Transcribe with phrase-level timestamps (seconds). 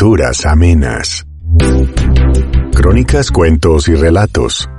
[0.00, 1.26] Lecturas amenas.
[2.72, 4.70] Crónicas, cuentos y relatos.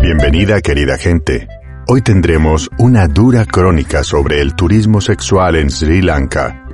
[0.00, 1.46] Bienvenida querida gente.
[1.88, 6.64] Hoy tendremos una dura crónica sobre el turismo sexual en Sri Lanka,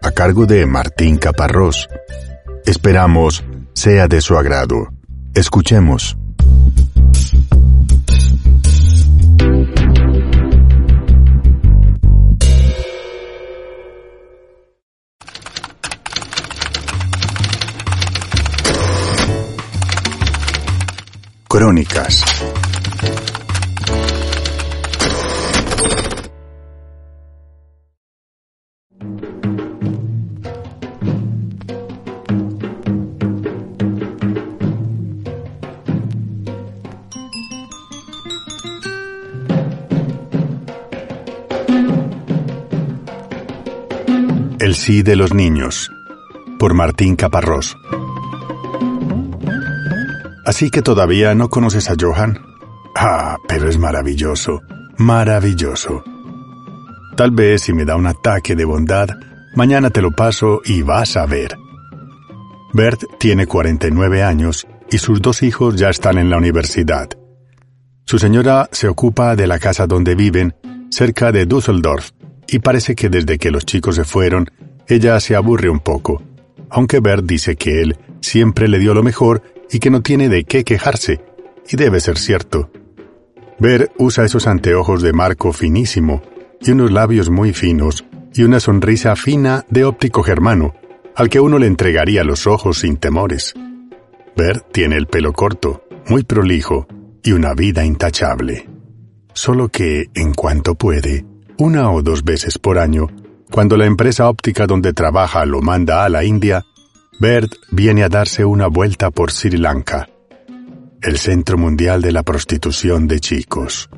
[0.00, 1.88] a cargo de Martín Caparrós.
[2.64, 3.44] Esperamos
[3.74, 4.88] sea de su agrado.
[5.34, 6.16] Escuchemos.
[21.56, 22.20] Crónicas.
[44.58, 45.88] El sí de los niños,
[46.58, 47.76] por Martín Caparrós.
[50.54, 52.38] Así que todavía no conoces a Johan.
[52.94, 54.60] Ah, pero es maravilloso,
[54.98, 56.04] maravilloso.
[57.16, 59.08] Tal vez si me da un ataque de bondad,
[59.56, 61.56] mañana te lo paso y vas a ver.
[62.72, 67.08] Bert tiene 49 años y sus dos hijos ya están en la universidad.
[68.04, 70.54] Su señora se ocupa de la casa donde viven,
[70.88, 72.12] cerca de Düsseldorf,
[72.46, 74.48] y parece que desde que los chicos se fueron,
[74.86, 76.22] ella se aburre un poco,
[76.70, 80.44] aunque Bert dice que él siempre le dio lo mejor y que no tiene de
[80.44, 81.20] qué quejarse,
[81.68, 82.70] y debe ser cierto.
[83.58, 86.22] Ver usa esos anteojos de marco finísimo,
[86.60, 90.74] y unos labios muy finos, y una sonrisa fina de óptico germano,
[91.14, 93.54] al que uno le entregaría los ojos sin temores.
[94.36, 96.86] Ver tiene el pelo corto, muy prolijo,
[97.22, 98.68] y una vida intachable.
[99.32, 101.24] Solo que, en cuanto puede,
[101.58, 103.06] una o dos veces por año,
[103.50, 106.64] cuando la empresa óptica donde trabaja lo manda a la India,
[107.18, 110.08] Bert viene a darse una vuelta por Sri Lanka,
[111.00, 113.88] el centro mundial de la prostitución de chicos.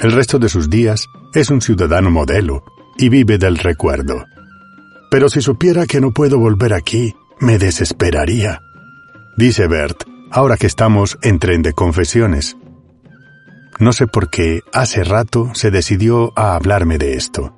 [0.00, 2.64] El resto de sus días es un ciudadano modelo
[2.96, 4.24] y vive del recuerdo.
[5.10, 8.60] Pero si supiera que no puedo volver aquí, me desesperaría.
[9.36, 12.56] Dice Bert, ahora que estamos en tren de confesiones.
[13.80, 17.57] No sé por qué hace rato se decidió a hablarme de esto.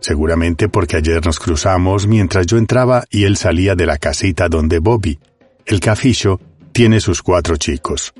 [0.00, 4.78] Seguramente porque ayer nos cruzamos mientras yo entraba y él salía de la casita donde
[4.78, 5.18] Bobby,
[5.66, 6.40] el cafillo,
[6.72, 8.14] tiene sus cuatro chicos.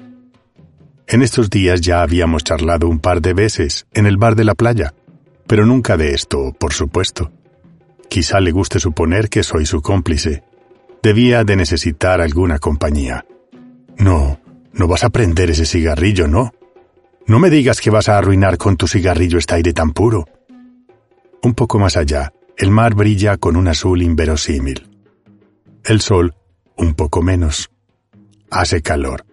[1.06, 4.55] En estos días ya habíamos charlado un par de veces en el bar de la
[4.55, 4.93] playa,
[5.47, 7.33] pero nunca de esto, por supuesto.
[8.09, 10.43] Quizá le guste suponer que soy su cómplice.
[11.03, 13.25] Debía de necesitar alguna compañía.
[13.97, 14.41] No,
[14.72, 16.53] no vas a prender ese cigarrillo, ¿no?
[17.27, 20.27] No me digas que vas a arruinar con tu cigarrillo este aire tan puro.
[21.43, 24.88] Un poco más allá, el mar brilla con un azul inverosímil.
[25.84, 26.34] El sol,
[26.76, 27.71] un poco menos.
[28.50, 29.25] Hace calor.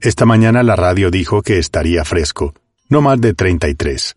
[0.00, 2.54] Esta mañana la radio dijo que estaría fresco,
[2.88, 4.16] no más de 33.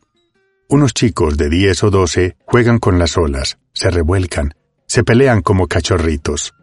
[0.69, 4.53] Unos chicos de 10 o 12 juegan con las olas, se revuelcan,
[4.85, 6.53] se pelean como cachorritos.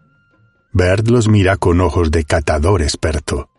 [0.73, 3.51] Bert los mira con ojos de catador experto.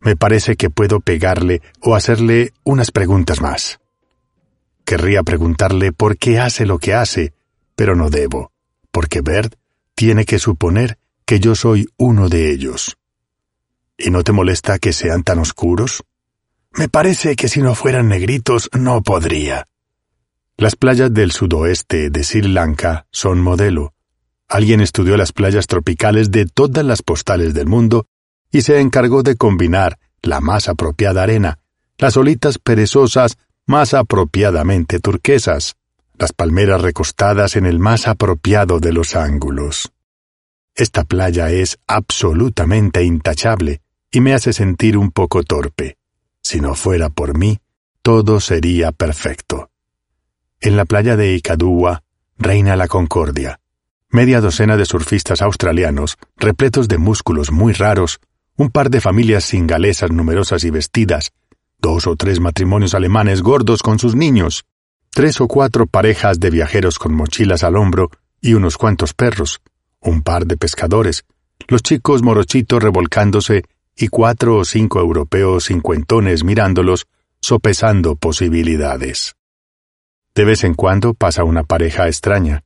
[0.00, 3.80] Me parece que puedo pegarle o hacerle unas preguntas más.
[4.84, 7.32] Querría preguntarle por qué hace lo que hace,
[7.74, 8.52] pero no debo,
[8.90, 9.54] porque Bert
[9.94, 12.96] tiene que suponer que yo soy uno de ellos.
[13.96, 16.02] ¿Y no te molesta que sean tan oscuros?
[16.72, 19.68] Me parece que si no fueran negritos no podría.
[20.56, 23.94] Las playas del sudoeste de Sri Lanka son modelo.
[24.48, 28.06] Alguien estudió las playas tropicales de todas las postales del mundo
[28.50, 31.58] y se encargó de combinar la más apropiada arena,
[31.98, 35.76] las olitas perezosas más apropiadamente turquesas,
[36.18, 39.92] las palmeras recostadas en el más apropiado de los ángulos.
[40.74, 43.80] Esta playa es absolutamente intachable
[44.10, 45.96] y me hace sentir un poco torpe.
[46.42, 47.58] Si no fuera por mí,
[48.02, 49.70] todo sería perfecto.
[50.60, 52.02] En la playa de Icadúa
[52.36, 53.60] reina la concordia.
[54.10, 58.20] Media docena de surfistas australianos, repletos de músculos muy raros,
[58.56, 61.32] un par de familias singalesas numerosas y vestidas,
[61.84, 64.64] dos o tres matrimonios alemanes gordos con sus niños,
[65.10, 68.10] tres o cuatro parejas de viajeros con mochilas al hombro
[68.40, 69.60] y unos cuantos perros,
[70.00, 71.26] un par de pescadores,
[71.68, 73.64] los chicos morochitos revolcándose
[73.94, 77.04] y cuatro o cinco europeos cincuentones mirándolos,
[77.38, 79.34] sopesando posibilidades.
[80.34, 82.64] De vez en cuando pasa una pareja extraña.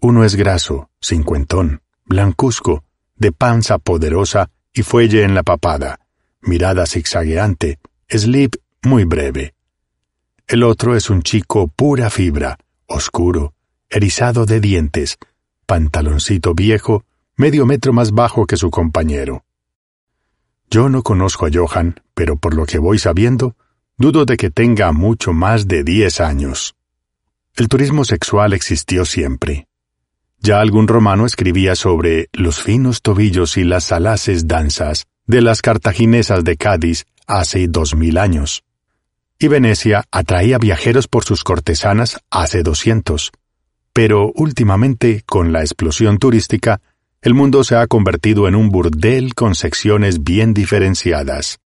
[0.00, 2.84] Uno es graso, cincuentón, blancuzco,
[3.16, 5.98] de panza poderosa y fuelle en la papada,
[6.42, 7.78] mirada zigzagueante,
[8.18, 9.54] slip muy breve.
[10.46, 13.54] El otro es un chico pura fibra, oscuro,
[13.88, 15.18] erizado de dientes,
[15.66, 17.04] pantaloncito viejo,
[17.36, 19.44] medio metro más bajo que su compañero.
[20.70, 23.56] Yo no conozco a Johan, pero por lo que voy sabiendo,
[23.96, 26.74] dudo de que tenga mucho más de diez años.
[27.56, 29.68] El turismo sexual existió siempre.
[30.38, 36.44] Ya algún romano escribía sobre los finos tobillos y las salaces danzas de las cartaginesas
[36.44, 38.64] de Cádiz hace dos mil años.
[39.38, 43.32] Y Venecia atraía viajeros por sus cortesanas hace doscientos.
[43.92, 46.80] Pero últimamente, con la explosión turística,
[47.22, 51.58] el mundo se ha convertido en un burdel con secciones bien diferenciadas.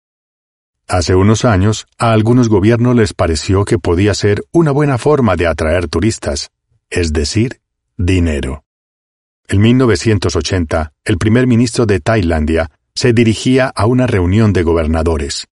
[0.89, 5.47] Hace unos años, a algunos gobiernos les pareció que podía ser una buena forma de
[5.47, 6.51] atraer turistas,
[6.91, 7.61] es decir,
[7.97, 8.65] dinero.
[9.49, 15.47] En 1980, el primer ministro de Tailandia se dirigía a una reunión de gobernadores.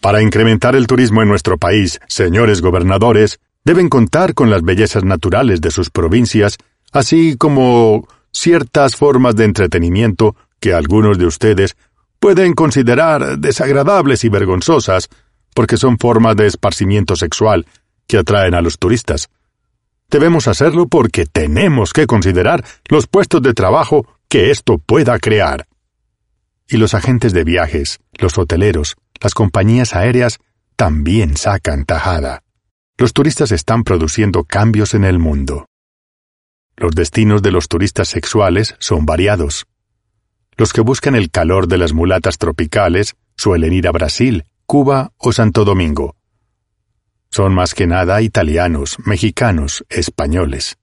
[0.00, 5.60] Para incrementar el turismo en nuestro país, señores gobernadores, deben contar con las bellezas naturales
[5.60, 6.58] de sus provincias,
[6.90, 11.76] así como ciertas formas de entretenimiento que algunos de ustedes
[12.18, 15.08] pueden considerar desagradables y vergonzosas,
[15.54, 17.66] porque son formas de esparcimiento sexual
[18.08, 19.30] que atraen a los turistas.
[20.10, 25.66] Debemos hacerlo porque tenemos que considerar los puestos de trabajo que esto pueda crear.
[26.72, 30.38] Y los agentes de viajes, los hoteleros, las compañías aéreas
[30.74, 32.44] también sacan tajada.
[32.96, 35.66] Los turistas están produciendo cambios en el mundo.
[36.74, 39.66] Los destinos de los turistas sexuales son variados.
[40.56, 45.30] Los que buscan el calor de las mulatas tropicales suelen ir a Brasil, Cuba o
[45.32, 46.16] Santo Domingo.
[47.28, 50.78] Son más que nada italianos, mexicanos, españoles.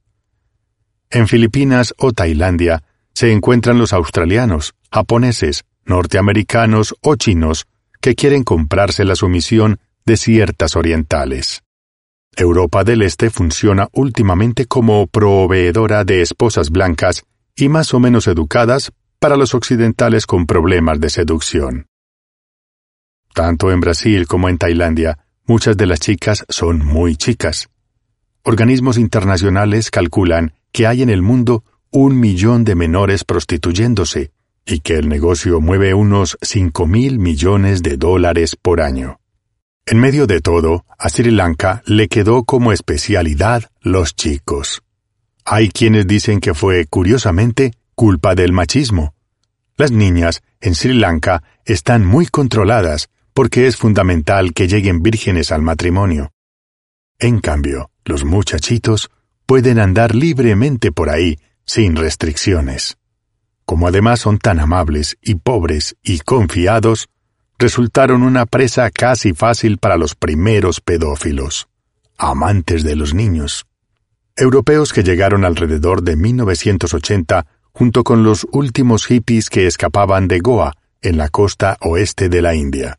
[1.10, 2.84] En Filipinas o Tailandia
[3.16, 7.68] se encuentran los australianos, japoneses, norteamericanos o chinos
[8.02, 11.64] que quieren comprarse la sumisión de ciertas orientales.
[12.36, 17.24] Europa del Este funciona últimamente como proveedora de esposas blancas
[17.56, 21.88] y más o menos educadas para los occidentales con problemas de seducción.
[23.34, 25.18] Tanto en Brasil como en Tailandia,
[25.50, 27.70] Muchas de las chicas son muy chicas.
[28.44, 34.32] Organismos internacionales calculan que hay en el mundo un millón de menores prostituyéndose
[34.66, 39.20] y que el negocio mueve unos cinco mil millones de dólares por año.
[39.86, 44.84] En medio de todo, a Sri Lanka le quedó como especialidad los chicos.
[45.46, 49.16] Hay quienes dicen que fue, curiosamente, culpa del machismo.
[49.78, 55.62] Las niñas en Sri Lanka están muy controladas porque es fundamental que lleguen vírgenes al
[55.62, 56.32] matrimonio.
[57.18, 59.10] En cambio, los muchachitos
[59.46, 62.98] pueden andar libremente por ahí, sin restricciones.
[63.69, 67.07] Como además son tan amables y pobres y confiados,
[67.60, 71.68] resultaron una presa casi fácil para los primeros pedófilos,
[72.18, 73.68] amantes de los niños.
[74.36, 80.74] Europeos que llegaron alrededor de 1980 junto con los últimos hippies que escapaban de Goa,
[81.04, 82.98] en la costa oeste de la India.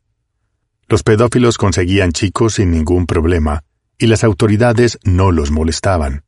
[0.86, 3.64] Los pedófilos conseguían chicos sin ningún problema,
[3.98, 6.22] y las autoridades no los molestaban.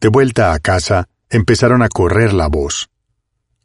[0.00, 2.88] De vuelta a casa, empezaron a correr la voz.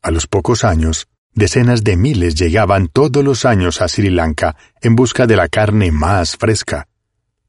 [0.04, 4.96] A los pocos años, decenas de miles llegaban todos los años a Sri Lanka en
[4.96, 6.88] busca de la carne más fresca.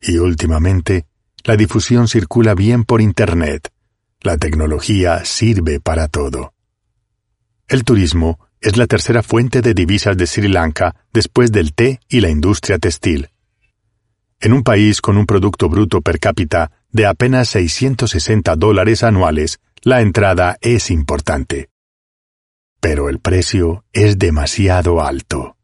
[0.00, 1.06] Y últimamente,
[1.44, 3.72] la difusión circula bien por Internet.
[4.20, 6.52] La tecnología sirve para todo.
[7.68, 12.20] El turismo es la tercera fuente de divisas de Sri Lanka después del té y
[12.20, 13.30] la industria textil.
[14.40, 20.02] En un país con un Producto Bruto per cápita de apenas 660 dólares anuales, la
[20.02, 21.71] entrada es importante.
[22.82, 25.56] Pero el precio es demasiado alto.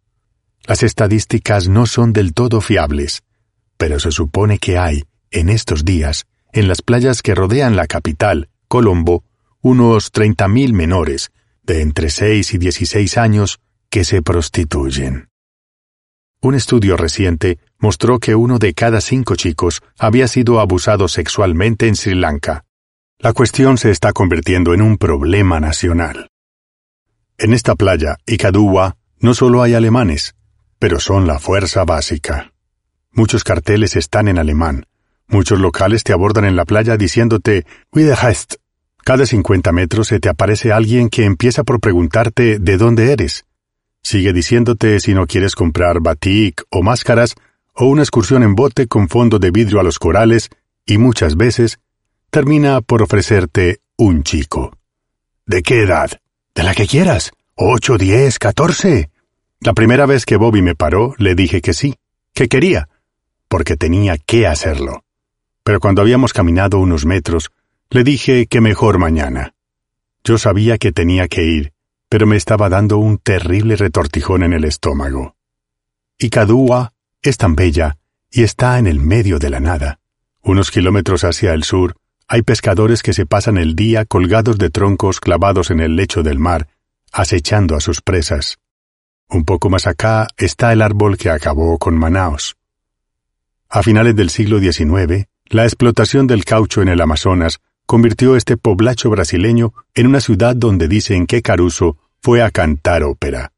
[0.64, 3.24] Las estadísticas no son del todo fiables,
[3.76, 8.50] pero se supone que hay, en estos días, en las playas que rodean la capital,
[8.68, 9.24] Colombo,
[9.62, 11.32] unos 30.000 menores
[11.64, 13.58] de entre 6 y 16 años
[13.90, 15.28] que se prostituyen.
[16.40, 21.96] Un estudio reciente mostró que uno de cada cinco chicos había sido abusado sexualmente en
[21.96, 22.64] Sri Lanka.
[23.18, 26.30] La cuestión se está convirtiendo en un problema nacional.
[27.38, 30.34] En esta playa, Ikaduwa, no solo hay alemanes,
[30.78, 32.52] pero son la fuerza básica.
[33.12, 34.86] Muchos carteles están en alemán.
[35.28, 38.56] Muchos locales te abordan en la playa diciéndote Wiederhest,
[39.08, 43.46] cada 50 metros se te aparece alguien que empieza por preguntarte de dónde eres.
[44.02, 47.34] Sigue diciéndote si no quieres comprar batik o máscaras
[47.72, 50.50] o una excursión en bote con fondo de vidrio a los corales
[50.84, 51.78] y muchas veces
[52.30, 54.76] termina por ofrecerte un chico.
[55.46, 56.10] ¿De qué edad?
[56.58, 57.30] De la que quieras.
[57.54, 59.10] ¿Ocho, diez, catorce?
[59.60, 61.94] La primera vez que Bobby me paró, le dije que sí,
[62.34, 62.88] que quería,
[63.46, 65.04] porque tenía que hacerlo.
[65.62, 67.52] Pero cuando habíamos caminado unos metros,
[67.90, 69.54] le dije que mejor mañana.
[70.24, 71.74] Yo sabía que tenía que ir,
[72.08, 75.36] pero me estaba dando un terrible retortijón en el estómago.
[76.18, 77.98] Icadúa es tan bella
[78.32, 80.00] y está en el medio de la nada.
[80.42, 81.94] Unos kilómetros hacia el sur,
[82.28, 86.38] hay pescadores que se pasan el día colgados de troncos clavados en el lecho del
[86.38, 86.68] mar,
[87.10, 88.58] acechando a sus presas.
[89.30, 92.56] Un poco más acá está el árbol que acabó con Manaos.
[93.70, 99.08] A finales del siglo XIX, la explotación del caucho en el Amazonas convirtió este poblacho
[99.08, 103.52] brasileño en una ciudad donde dicen que Caruso fue a cantar ópera.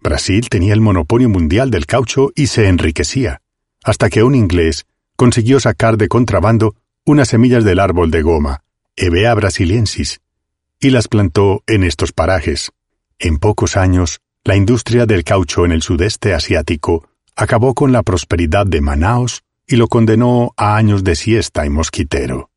[0.00, 3.40] Brasil tenía el monopolio mundial del caucho y se enriquecía,
[3.82, 4.86] hasta que un inglés
[5.16, 8.62] consiguió sacar de contrabando unas semillas del árbol de goma,
[8.96, 10.20] Hevea brasiliensis,
[10.80, 12.72] y las plantó en estos parajes.
[13.18, 18.66] En pocos años, la industria del caucho en el sudeste asiático acabó con la prosperidad
[18.66, 22.50] de Manaos y lo condenó a años de siesta y mosquitero.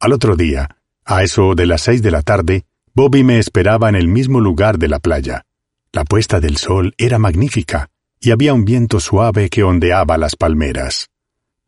[0.00, 2.64] Al otro día, a eso de las seis de la tarde,
[2.94, 5.44] Bobby me esperaba en el mismo lugar de la playa.
[5.92, 11.11] La puesta del sol era magnífica, y había un viento suave que ondeaba las palmeras.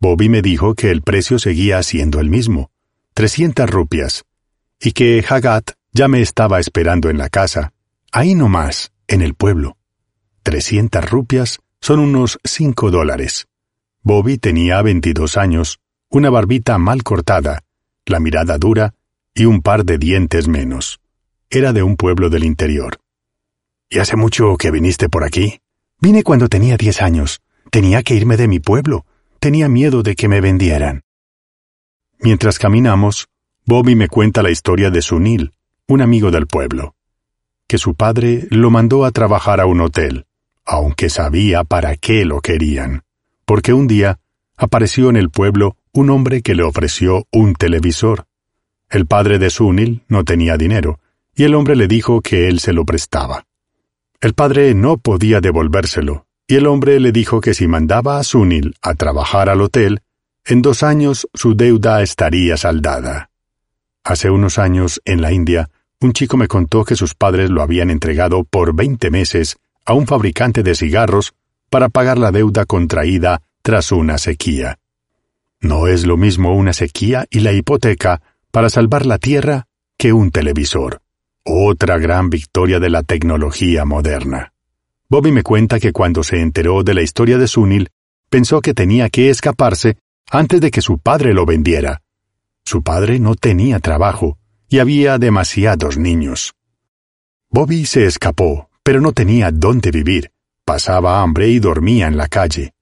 [0.00, 2.70] Bobby me dijo que el precio seguía siendo el mismo,
[3.14, 4.24] trescientas rupias,
[4.80, 7.72] y que Hagat ya me estaba esperando en la casa,
[8.12, 9.76] ahí nomás, en el pueblo.
[10.42, 13.46] Trescientas rupias son unos cinco dólares.
[14.02, 17.62] Bobby tenía veintidós años, una barbita mal cortada,
[18.06, 18.94] la mirada dura
[19.34, 21.00] y un par de dientes menos.
[21.48, 22.98] Era de un pueblo del interior.
[23.88, 25.60] ¿Y hace mucho que viniste por aquí?
[26.00, 27.40] Vine cuando tenía diez años.
[27.70, 29.06] Tenía que irme de mi pueblo
[29.44, 31.02] tenía miedo de que me vendieran.
[32.18, 33.28] Mientras caminamos,
[33.66, 35.52] Bobby me cuenta la historia de Sunil,
[35.86, 36.94] un amigo del pueblo,
[37.68, 40.24] que su padre lo mandó a trabajar a un hotel,
[40.64, 43.02] aunque sabía para qué lo querían,
[43.44, 44.18] porque un día
[44.56, 48.24] apareció en el pueblo un hombre que le ofreció un televisor.
[48.88, 51.00] El padre de Sunil no tenía dinero,
[51.36, 53.44] y el hombre le dijo que él se lo prestaba.
[54.22, 58.74] El padre no podía devolvérselo, y el hombre le dijo que si mandaba a Sunil
[58.82, 60.00] a trabajar al hotel,
[60.44, 63.30] en dos años su deuda estaría saldada.
[64.04, 65.70] Hace unos años, en la India,
[66.00, 70.06] un chico me contó que sus padres lo habían entregado por veinte meses a un
[70.06, 71.34] fabricante de cigarros
[71.70, 74.78] para pagar la deuda contraída tras una sequía.
[75.60, 78.20] No es lo mismo una sequía y la hipoteca
[78.50, 81.00] para salvar la tierra que un televisor.
[81.42, 84.53] Otra gran victoria de la tecnología moderna.
[85.08, 87.90] Bobby me cuenta que cuando se enteró de la historia de Sunil,
[88.30, 89.98] pensó que tenía que escaparse
[90.30, 92.02] antes de que su padre lo vendiera.
[92.64, 96.54] Su padre no tenía trabajo y había demasiados niños.
[97.50, 100.32] Bobby se escapó, pero no tenía dónde vivir,
[100.64, 102.72] pasaba hambre y dormía en la calle.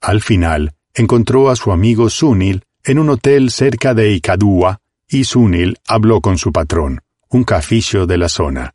[0.00, 5.76] Al final, encontró a su amigo Sunil en un hotel cerca de Ikadua y Sunil
[5.86, 8.74] habló con su patrón, un caficio de la zona.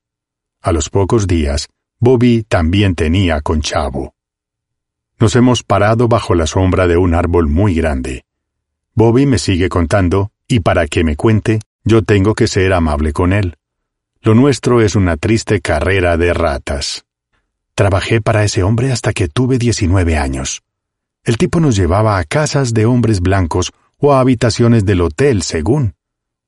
[0.62, 1.68] A los pocos días,
[2.00, 4.13] Bobby también tenía conchavo.
[5.20, 8.24] Nos hemos parado bajo la sombra de un árbol muy grande.
[8.94, 13.34] Bobby me sigue contando, y para que me cuente, yo tengo que ser amable con
[13.34, 13.56] él.
[14.22, 17.06] Lo nuestro es una triste carrera de ratas.
[17.74, 20.62] Trabajé para ese hombre hasta que tuve 19 años.
[21.24, 25.96] El tipo nos llevaba a casas de hombres blancos o a habitaciones del hotel, según.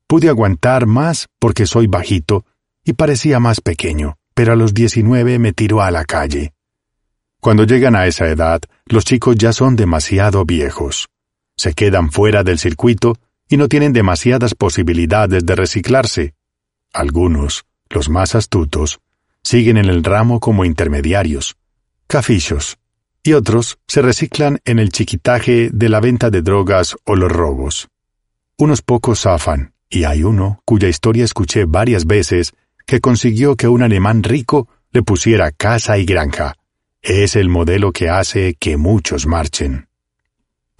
[0.06, 2.44] Pude aguantar más porque soy bajito
[2.84, 6.54] y parecía más pequeño pero a los 19 me tiró a la calle.
[7.40, 11.10] Cuando llegan a esa edad, los chicos ya son demasiado viejos.
[11.58, 13.18] Se quedan fuera del circuito
[13.50, 16.32] y no tienen demasiadas posibilidades de reciclarse.
[16.90, 19.00] Algunos, los más astutos,
[19.42, 21.58] siguen en el ramo como intermediarios,
[22.06, 22.78] cafillos,
[23.22, 27.88] y otros se reciclan en el chiquitaje de la venta de drogas o los robos.
[28.56, 32.54] Unos pocos zafan, y hay uno cuya historia escuché varias veces
[32.90, 36.56] que consiguió que un alemán rico le pusiera casa y granja.
[37.00, 39.86] Es el modelo que hace que muchos marchen.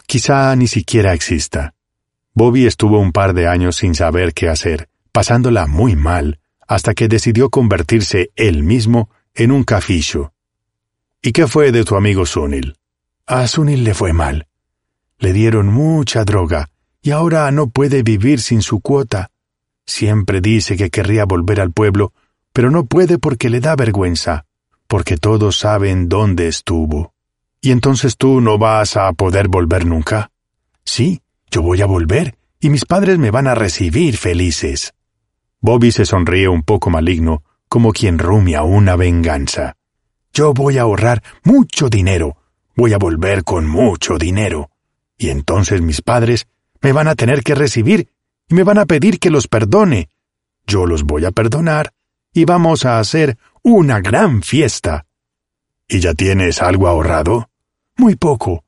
[0.08, 1.72] Quizá ni siquiera exista.
[2.34, 7.06] Bobby estuvo un par de años sin saber qué hacer, pasándola muy mal, hasta que
[7.06, 10.32] decidió convertirse él mismo en un cafillo.
[11.22, 12.74] ¿Y qué fue de tu amigo Sunil?
[13.24, 14.48] A Sunil le fue mal.
[15.20, 16.70] Le dieron mucha droga,
[17.02, 19.30] y ahora no puede vivir sin su cuota.
[19.90, 22.12] Siempre dice que querría volver al pueblo,
[22.52, 24.46] pero no puede porque le da vergüenza,
[24.86, 27.12] porque todos saben dónde estuvo.
[27.60, 30.30] ¿Y entonces tú no vas a poder volver nunca?
[30.84, 34.94] Sí, yo voy a volver, y mis padres me van a recibir felices.
[35.60, 39.74] Bobby se sonríe un poco maligno, como quien rumia una venganza.
[40.32, 42.36] Yo voy a ahorrar mucho dinero.
[42.76, 44.70] Voy a volver con mucho dinero.
[45.18, 46.46] Y entonces mis padres
[46.80, 48.08] me van a tener que recibir
[48.50, 50.08] y me van a pedir que los perdone.
[50.66, 51.92] Yo los voy a perdonar
[52.34, 55.06] y vamos a hacer una gran fiesta.
[55.88, 57.48] ¿Y ya tienes algo ahorrado?
[57.96, 58.64] Muy poco.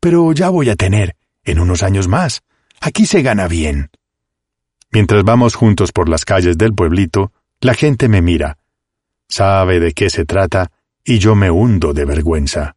[0.00, 2.42] Pero ya voy a tener, en unos años más.
[2.80, 3.90] Aquí se gana bien.
[4.92, 8.58] Mientras vamos juntos por las calles del pueblito, la gente me mira.
[9.28, 10.70] Sabe de qué se trata
[11.04, 12.76] y yo me hundo de vergüenza.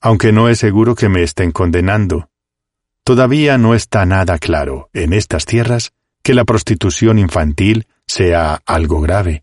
[0.00, 2.30] Aunque no es seguro que me estén condenando.
[3.10, 5.90] Todavía no está nada claro, en estas tierras,
[6.22, 9.42] que la prostitución infantil sea algo grave.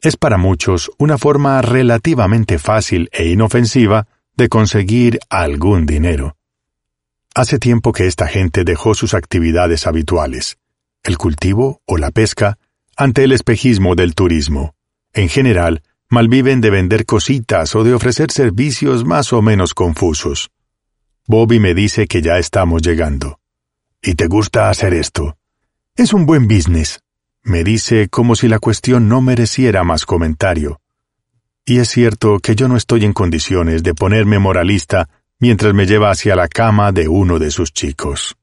[0.00, 6.38] Es para muchos una forma relativamente fácil e inofensiva de conseguir algún dinero.
[7.34, 10.56] Hace tiempo que esta gente dejó sus actividades habituales,
[11.02, 12.56] el cultivo o la pesca,
[12.96, 14.74] ante el espejismo del turismo.
[15.12, 20.50] En general, malviven de vender cositas o de ofrecer servicios más o menos confusos.
[21.28, 23.40] Bobby me dice que ya estamos llegando.
[24.00, 25.36] ¿Y te gusta hacer esto?
[25.96, 27.00] Es un buen business,
[27.42, 30.80] me dice como si la cuestión no mereciera más comentario.
[31.64, 35.08] Y es cierto que yo no estoy en condiciones de ponerme moralista
[35.40, 38.36] mientras me lleva hacia la cama de uno de sus chicos.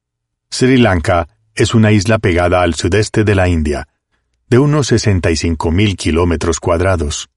[0.50, 3.88] Sri Lanka es una isla pegada al sudeste de la India,
[4.50, 7.30] de unos 65 mil kilómetros cuadrados.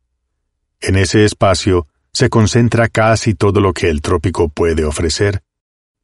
[0.81, 5.43] En ese espacio se concentra casi todo lo que el trópico puede ofrecer.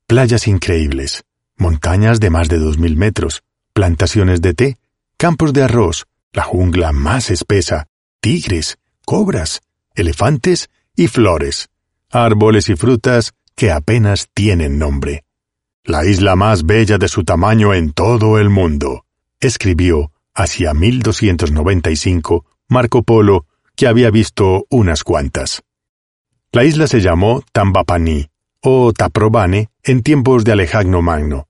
[0.05, 1.24] Playas increíbles,
[1.58, 3.41] montañas de más de dos mil metros,
[3.74, 4.77] plantaciones de té,
[5.17, 7.88] campos de arroz, la jungla más espesa,
[8.22, 9.62] tigres, cobras,
[9.96, 11.70] elefantes y flores,
[12.12, 15.24] árboles y frutas que apenas tienen nombre.
[15.84, 19.08] La isla más bella de su tamaño en todo el mundo,
[19.39, 25.64] escribió hacia 1295 Marco Polo, que había visto unas cuantas.
[26.53, 28.29] La isla se llamó Tambapani
[28.61, 31.48] o Taprobane en tiempos de Alejandro Magno,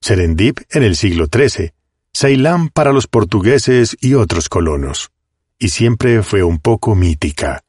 [0.00, 1.70] Serendip en el siglo XIII,
[2.12, 5.12] Ceilán para los portugueses y otros colonos,
[5.56, 7.62] y siempre fue un poco mítica.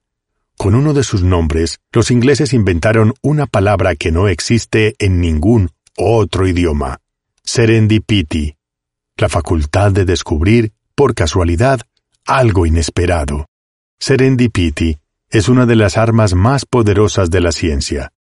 [0.57, 5.69] Con uno de sus nombres, los ingleses inventaron una palabra que no existe en ningún
[5.95, 6.99] otro idioma,
[7.43, 8.55] serendipity,
[9.17, 11.81] la facultad de descubrir, por casualidad,
[12.25, 13.45] algo inesperado.
[13.99, 14.97] Serendipity
[15.31, 18.11] es una de las armas más poderosas de la ciencia.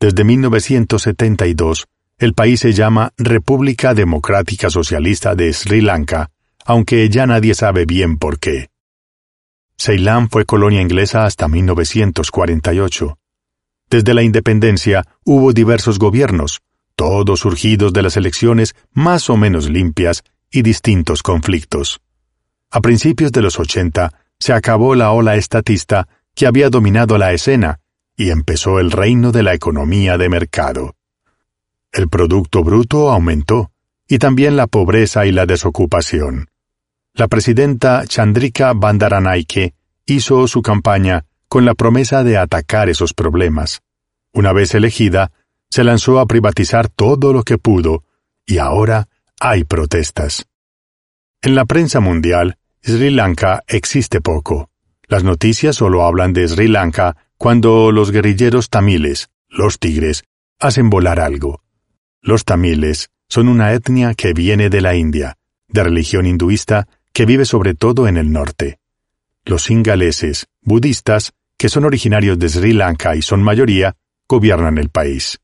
[0.00, 1.86] Desde 1972,
[2.18, 6.30] el país se llama República Democrática Socialista de Sri Lanka,
[6.64, 8.68] aunque ya nadie sabe bien por qué.
[9.78, 13.18] Ceilán fue colonia inglesa hasta 1948.
[13.88, 16.62] Desde la independencia hubo diversos gobiernos,
[16.96, 22.00] todos surgidos de las elecciones más o menos limpias y distintos conflictos.
[22.70, 27.80] A principios de los 80 se acabó la ola estatista que había dominado la escena,
[28.16, 30.96] y empezó el reino de la economía de mercado.
[31.92, 33.70] El Producto Bruto aumentó,
[34.08, 36.48] y también la pobreza y la desocupación.
[37.14, 39.74] La presidenta Chandrika Bandaranaike
[40.06, 43.82] hizo su campaña con la promesa de atacar esos problemas.
[44.32, 45.30] Una vez elegida,
[45.70, 48.04] se lanzó a privatizar todo lo que pudo,
[48.44, 49.08] y ahora
[49.40, 50.46] hay protestas.
[51.42, 54.70] En la prensa mundial, Sri Lanka existe poco.
[55.06, 60.24] Las noticias solo hablan de Sri Lanka cuando los guerrilleros tamiles, los tigres,
[60.58, 61.62] hacen volar algo.
[62.20, 65.36] Los tamiles son una etnia que viene de la India,
[65.68, 68.78] de religión hinduista, que vive sobre todo en el norte.
[69.44, 75.40] Los singaleses, budistas, que son originarios de Sri Lanka y son mayoría, gobiernan el país.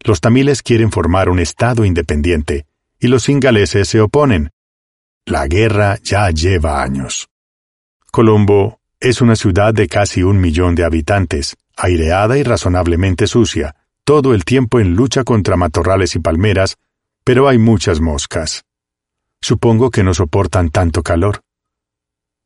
[0.00, 2.66] Los tamiles quieren formar un Estado independiente,
[2.98, 4.50] y los singaleses se oponen.
[5.26, 7.28] La guerra ya lleva años.
[8.10, 14.32] Colombo es una ciudad de casi un millón de habitantes, aireada y razonablemente sucia, todo
[14.32, 16.78] el tiempo en lucha contra matorrales y palmeras,
[17.22, 18.64] pero hay muchas moscas.
[19.42, 21.42] Supongo que no soportan tanto calor.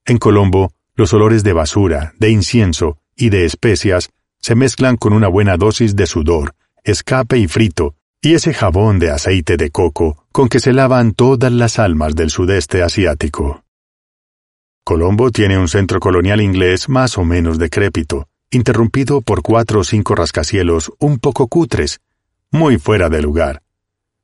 [0.05, 5.29] En Colombo, los olores de basura, de incienso y de especias se mezclan con una
[5.29, 10.49] buena dosis de sudor, escape y frito, y ese jabón de aceite de coco con
[10.49, 13.62] que se lavan todas las almas del sudeste asiático.
[14.88, 20.14] Colombo tiene un centro colonial inglés más o menos decrépito, interrumpido por cuatro o cinco
[20.14, 22.01] rascacielos un poco cutres,
[22.51, 23.61] muy fuera de lugar.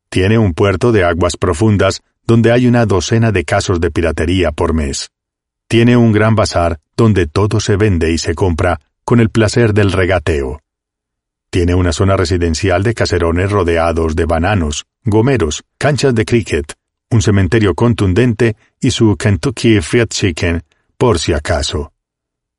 [0.08, 4.72] Tiene un puerto de aguas profundas donde hay una docena de casos de piratería por
[4.72, 5.10] mes.
[5.68, 9.92] Tiene un gran bazar donde todo se vende y se compra con el placer del
[9.92, 10.60] regateo.
[11.50, 16.72] Tiene una zona residencial de caserones rodeados de bananos, gomeros, canchas de cricket,
[17.14, 20.64] un cementerio contundente y su Kentucky Fried Chicken,
[20.98, 21.92] por si acaso.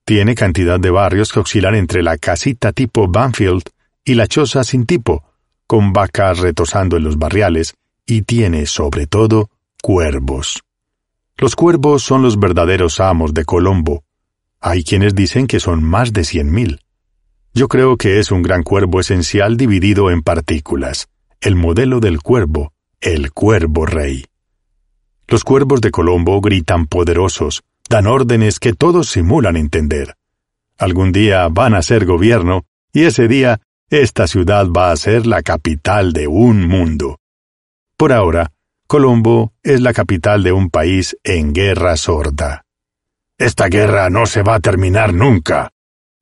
[0.05, 3.63] Tiene cantidad de barrios que oscilan entre la casita tipo Banfield
[4.05, 5.25] y la choza sin tipo,
[5.67, 9.49] con vacas retosando en los barriales, y tiene, sobre todo,
[9.81, 10.63] cuervos.
[11.37, 14.05] Los cuervos son los verdaderos amos de Colombo.
[14.61, 16.79] Hay quienes dicen que son más de cien mil.
[17.53, 21.09] Yo creo que es un gran cuervo esencial dividido en partículas,
[21.41, 24.25] el modelo del cuervo, el cuervo rey.
[25.27, 30.15] Los cuervos de Colombo gritan poderosos, dan órdenes que todos simulan entender.
[30.77, 35.41] Algún día van a ser gobierno, y ese día esta ciudad va a ser la
[35.41, 37.19] capital de un mundo.
[37.97, 38.51] Por ahora,
[38.88, 42.65] Colombo es la capital de un país en guerra sorda.
[43.38, 45.71] Esta guerra no se va a terminar nunca,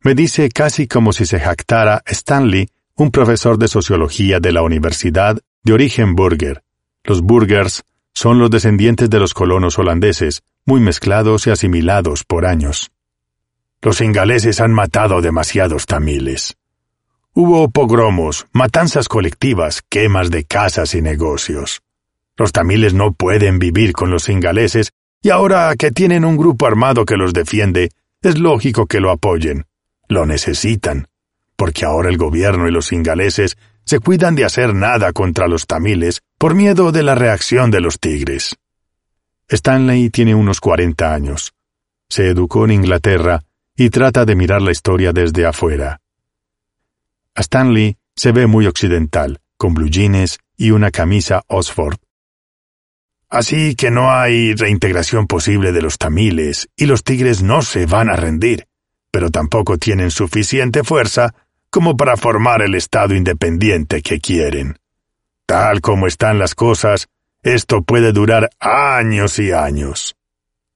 [0.06, 5.40] me dice casi como si se jactara Stanley, un profesor de sociología de la Universidad
[5.64, 6.62] de origen burger.
[7.06, 12.92] Los burgers son los descendientes de los colonos holandeses, muy mezclados y asimilados por años.
[13.82, 16.56] Los ingaleses han matado demasiados tamiles.
[17.34, 21.82] Hubo pogromos, matanzas colectivas, quemas de casas y negocios.
[22.38, 27.06] Los tamiles no pueden vivir con los ingaleses y ahora que tienen un grupo armado
[27.06, 27.90] que los defiende,
[28.22, 29.66] es lógico que lo apoyen.
[30.08, 31.08] Lo necesitan,
[31.56, 36.22] porque ahora el gobierno y los ingaleses se cuidan de hacer nada contra los tamiles
[36.38, 38.56] por miedo de la reacción de los tigres.
[39.48, 41.54] Stanley tiene unos cuarenta años.
[42.10, 43.44] Se educó en Inglaterra
[43.76, 46.00] y trata de mirar la historia desde afuera.
[47.36, 49.90] A Stanley se ve muy occidental, con blue
[50.56, 51.98] y una camisa Oxford.
[53.30, 58.10] Así que no hay reintegración posible de los tamiles, y los tigres no se van
[58.10, 58.68] a rendir,
[59.10, 61.34] pero tampoco tienen suficiente fuerza
[61.74, 64.78] como para formar el Estado independiente que quieren.
[65.48, 67.08] Tal como están las cosas,
[67.42, 70.16] esto puede durar años y años.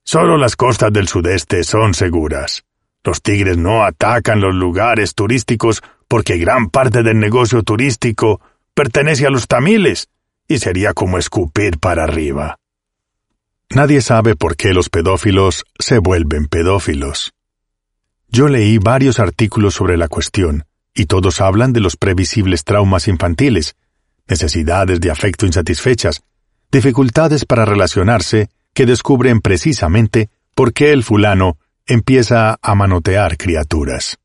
[0.03, 2.63] Solo las costas del sudeste son seguras.
[3.03, 8.41] Los tigres no atacan los lugares turísticos porque gran parte del negocio turístico
[8.73, 10.09] pertenece a los tamiles,
[10.47, 12.57] y sería como escupir para arriba.
[13.69, 17.35] Nadie sabe por qué los pedófilos se vuelven pedófilos.
[18.29, 20.65] Yo leí varios artículos sobre la cuestión,
[20.97, 23.75] y todos hablan de los previsibles traumas infantiles,
[24.27, 26.23] necesidades de afecto insatisfechas,
[26.71, 34.17] dificultades para relacionarse que descubren precisamente por qué el fulano empieza a manotear criaturas.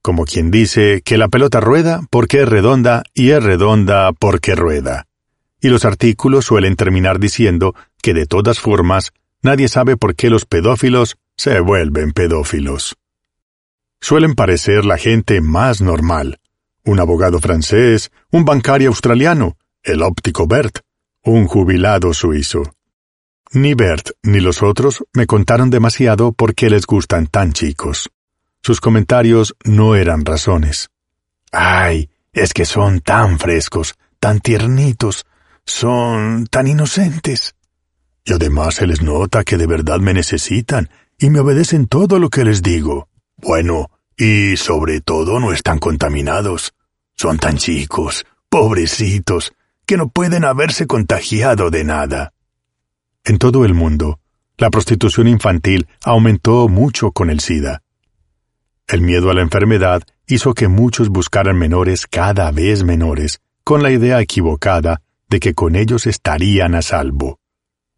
[0.00, 5.06] Como quien dice que la pelota rueda porque es redonda y es redonda porque rueda.
[5.60, 10.46] Y los artículos suelen terminar diciendo que de todas formas nadie sabe por qué los
[10.46, 12.96] pedófilos se vuelven pedófilos
[14.00, 16.40] suelen parecer la gente más normal.
[16.84, 20.80] Un abogado francés, un bancario australiano, el óptico Bert,
[21.22, 22.62] un jubilado suizo.
[23.52, 28.10] Ni Bert ni los otros me contaron demasiado por qué les gustan tan chicos.
[28.62, 30.90] Sus comentarios no eran razones.
[31.52, 35.26] Ay, es que son tan frescos, tan tiernitos,
[35.66, 37.54] son tan inocentes.
[38.24, 42.30] Y además se les nota que de verdad me necesitan y me obedecen todo lo
[42.30, 43.09] que les digo.
[43.42, 46.74] Bueno, y sobre todo no están contaminados.
[47.16, 49.52] Son tan chicos, pobrecitos,
[49.86, 52.32] que no pueden haberse contagiado de nada.
[53.24, 54.20] En todo el mundo,
[54.56, 57.82] la prostitución infantil aumentó mucho con el SIDA.
[58.86, 63.90] El miedo a la enfermedad hizo que muchos buscaran menores cada vez menores, con la
[63.90, 67.38] idea equivocada de que con ellos estarían a salvo.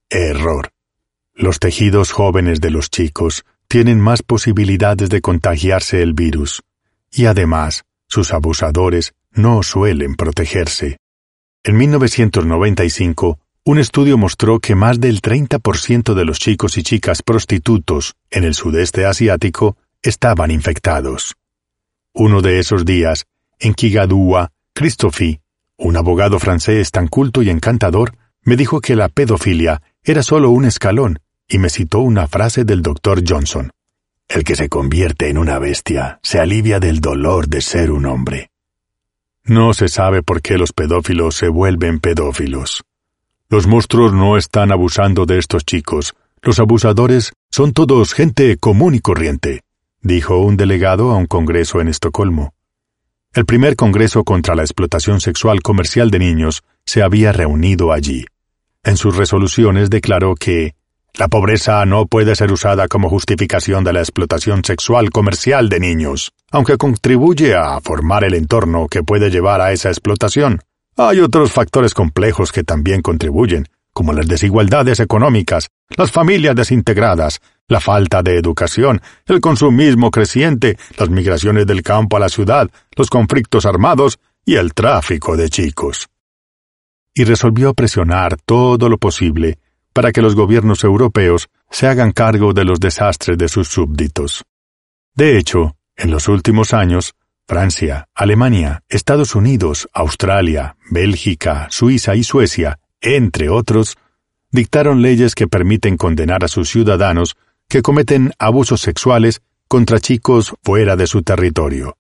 [0.09, 0.71] Error.
[1.35, 6.61] Los tejidos jóvenes de los chicos tienen más posibilidades de contagiarse el virus,
[7.11, 10.99] y además, sus abusadores no suelen protegerse.
[11.65, 18.13] En 1995, un estudio mostró que más del 30% de los chicos y chicas prostitutos
[18.31, 21.35] en el sudeste asiático estaban infectados.
[22.13, 23.25] Uno de esos días,
[23.59, 25.41] en Kigadua, Christophe,
[25.79, 30.67] un abogado francés tan culto y encantador, me dijo que la pedofilia era solo un
[30.67, 31.21] escalón
[31.53, 33.71] y me citó una frase del doctor Johnson.
[34.27, 38.51] El que se convierte en una bestia se alivia del dolor de ser un hombre.
[39.45, 42.85] No se sabe por qué los pedófilos se vuelven pedófilos.
[43.51, 46.15] Los monstruos no están abusando de estos chicos.
[46.41, 49.61] Los abusadores son todos gente común y corriente,
[50.01, 52.55] dijo un delegado a un congreso en Estocolmo.
[53.35, 58.25] El primer Congreso contra la explotación sexual comercial de niños se había reunido allí.
[58.85, 60.75] En sus resoluciones declaró que
[61.19, 66.33] la pobreza no puede ser usada como justificación de la explotación sexual comercial de niños,
[66.51, 70.63] aunque contribuye a formar el entorno que puede llevar a esa explotación.
[70.97, 77.81] Hay otros factores complejos que también contribuyen, como las desigualdades económicas, las familias desintegradas, la
[77.81, 83.67] falta de educación, el consumismo creciente, las migraciones del campo a la ciudad, los conflictos
[83.67, 86.09] armados y el tráfico de chicos.
[87.15, 89.59] Y resolvió presionar todo lo posible
[89.93, 94.45] para que los gobiernos europeos se hagan cargo de los desastres de sus súbditos.
[95.15, 97.15] De hecho, en los últimos años,
[97.47, 103.99] Francia, Alemania, Estados Unidos, Australia, Bélgica, Suiza y Suecia, entre otros,
[104.51, 107.37] dictaron leyes que permiten condenar a sus ciudadanos
[107.69, 111.97] que cometen abusos sexuales contra chicos fuera de su territorio.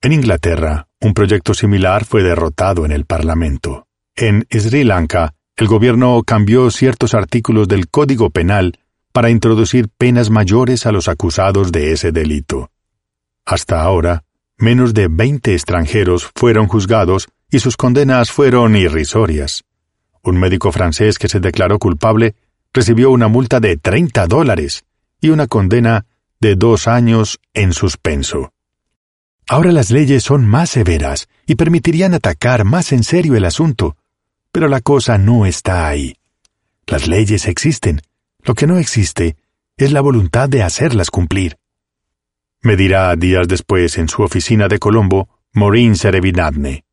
[0.00, 3.86] En Inglaterra, un proyecto similar fue derrotado en el Parlamento.
[4.14, 8.78] En Sri Lanka, el gobierno cambió ciertos artículos del Código Penal
[9.10, 12.70] para introducir penas mayores a los acusados de ese delito.
[13.44, 14.22] Hasta ahora,
[14.56, 19.64] menos de 20 extranjeros fueron juzgados y sus condenas fueron irrisorias.
[20.22, 22.36] Un médico francés que se declaró culpable
[22.72, 24.84] recibió una multa de 30 dólares
[25.20, 26.06] y una condena
[26.38, 28.52] de dos años en suspenso.
[29.48, 33.96] Ahora las leyes son más severas y permitirían atacar más en serio el asunto,
[34.52, 36.16] pero la cosa no está ahí.
[36.86, 38.00] Las leyes existen,
[38.42, 39.36] lo que no existe
[39.76, 41.56] es la voluntad de hacerlas cumplir.
[42.60, 46.84] Me dirá días después en su oficina de Colombo Maureen Serevinadne.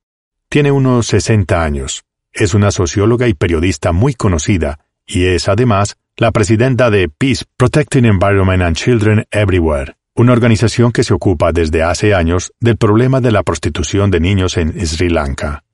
[0.50, 6.32] Tiene unos 60 años, es una socióloga y periodista muy conocida, y es además la
[6.32, 12.14] presidenta de Peace Protecting Environment and Children Everywhere, una organización que se ocupa desde hace
[12.14, 15.65] años del problema de la prostitución de niños en Sri Lanka.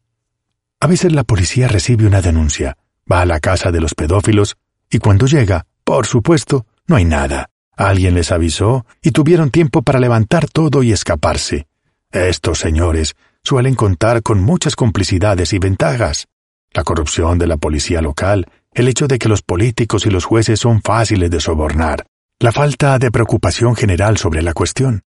[0.84, 2.76] A veces la policía recibe una denuncia,
[3.10, 4.58] va a la casa de los pedófilos,
[4.89, 7.52] y cuando llega, por supuesto, no hay nada.
[7.78, 11.67] Alguien les avisó y tuvieron tiempo para levantar todo y escaparse.
[12.12, 16.28] Estos señores suelen contar con muchas complicidades y ventajas.
[16.72, 20.60] La corrupción de la policía local, el hecho de que los políticos y los jueces
[20.60, 22.08] son fáciles de sobornar,
[22.39, 25.04] la falta de preocupación general sobre la cuestión.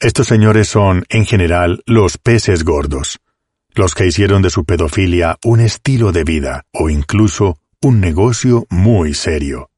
[0.00, 3.20] Estos señores son, en general, los peces gordos,
[3.78, 9.14] los que hicieron de su pedofilia un estilo de vida o incluso un negocio muy
[9.14, 9.70] serio.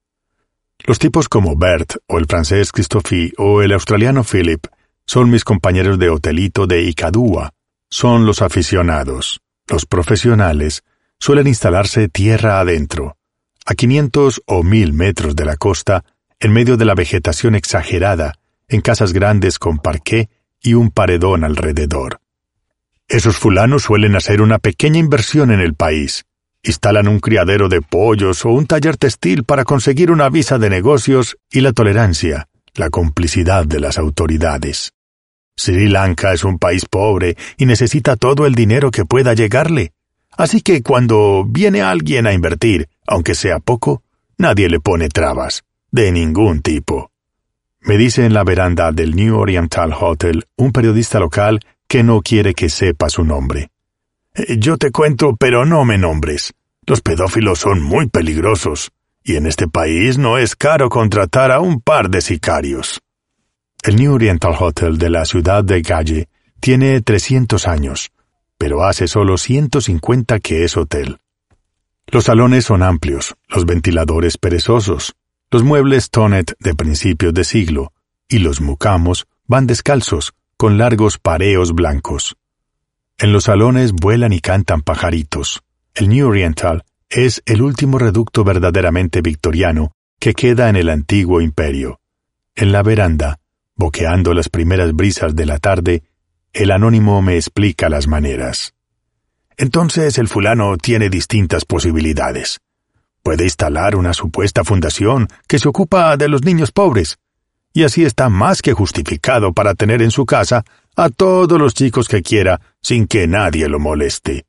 [0.87, 4.67] Los tipos como Bert o el francés Christophe o el australiano Philip
[5.05, 7.53] son mis compañeros de hotelito de Icadúa,
[7.91, 9.43] son los aficionados.
[9.69, 10.83] Los profesionales
[11.19, 13.19] suelen instalarse tierra adentro,
[13.67, 16.05] a 500 o 1000 metros de la costa,
[16.39, 20.31] en medio de la vegetación exagerada, en casas grandes con parqué
[20.63, 22.21] y un paredón alrededor.
[23.11, 26.27] Esos fulanos suelen hacer una pequeña inversión en el país.
[26.63, 31.37] Instalan un criadero de pollos o un taller textil para conseguir una visa de negocios
[31.51, 34.93] y la tolerancia, la complicidad de las autoridades.
[35.57, 39.91] Sri Lanka es un país pobre y necesita todo el dinero que pueda llegarle.
[40.37, 44.05] Así que cuando viene alguien a invertir, aunque sea poco,
[44.39, 47.11] nadie le pone trabas de ningún tipo.
[47.81, 51.59] Me dice en la veranda del New Oriental Hotel un periodista local
[51.91, 53.73] que no quiere que sepa su nombre.
[54.33, 56.55] Eh, yo te cuento, pero no me nombres.
[56.87, 58.93] Los pedófilos son muy peligrosos,
[59.25, 63.01] y en este país no es caro contratar a un par de sicarios.
[63.83, 66.29] El New Oriental Hotel de la ciudad de Galle
[66.61, 68.13] tiene 300 años,
[68.57, 71.19] pero hace solo 150 que es hotel.
[72.07, 75.17] Los salones son amplios, los ventiladores perezosos,
[75.51, 77.93] los muebles Tonet de principios de siglo
[78.29, 82.37] y los mucamos van descalzos, con largos pareos blancos.
[83.17, 85.63] En los salones vuelan y cantan pajaritos.
[85.95, 91.99] El New Oriental es el último reducto verdaderamente victoriano que queda en el antiguo imperio.
[92.55, 93.39] En la veranda,
[93.75, 96.03] boqueando las primeras brisas de la tarde,
[96.53, 98.75] el anónimo me explica las maneras.
[99.57, 102.61] Entonces el fulano tiene distintas posibilidades.
[103.23, 107.19] Puede instalar una supuesta fundación que se ocupa de los niños pobres,
[107.73, 110.65] y así está más que justificado para tener en su casa
[110.97, 114.45] a todos los chicos que quiera sin que nadie lo moleste.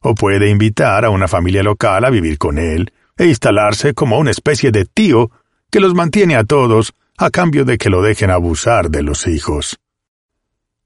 [0.00, 4.30] O puede invitar a una familia local a vivir con él e instalarse como una
[4.30, 5.30] especie de tío
[5.70, 9.78] que los mantiene a todos a cambio de que lo dejen abusar de los hijos.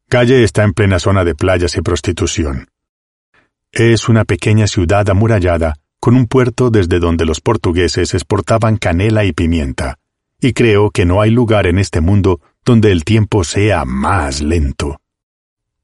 [0.09, 2.68] Calle está en plena zona de playas y prostitución.
[3.70, 9.33] Es una pequeña ciudad amurallada con un puerto desde donde los portugueses exportaban canela y
[9.33, 9.99] pimienta,
[10.44, 15.00] y creo que no hay lugar en este mundo donde el tiempo sea más lento.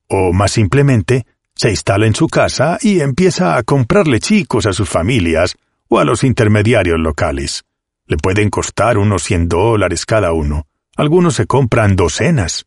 [0.07, 4.87] O más simplemente, se instala en su casa y empieza a comprarle chicos a sus
[4.87, 5.57] familias
[5.88, 7.64] o a los intermediarios locales.
[8.07, 10.66] Le pueden costar unos cien dólares cada uno.
[10.94, 12.66] Algunos se compran docenas.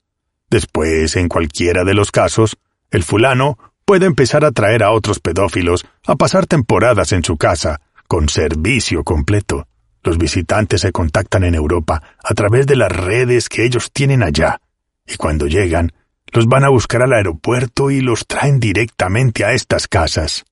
[0.49, 2.57] Después, en cualquiera de los casos,
[2.89, 7.81] el fulano puede empezar a traer a otros pedófilos a pasar temporadas en su casa,
[8.07, 9.67] con servicio completo.
[10.03, 14.59] Los visitantes se contactan en Europa a través de las redes que ellos tienen allá,
[15.07, 15.93] y cuando llegan,
[16.31, 20.45] los van a buscar al aeropuerto y los traen directamente a estas casas.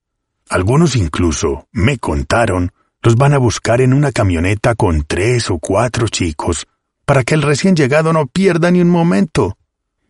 [0.50, 6.08] Algunos incluso, me contaron, los van a buscar en una camioneta con tres o cuatro
[6.08, 6.68] chicos,
[7.06, 9.58] para que el recién llegado no pierda ni un momento.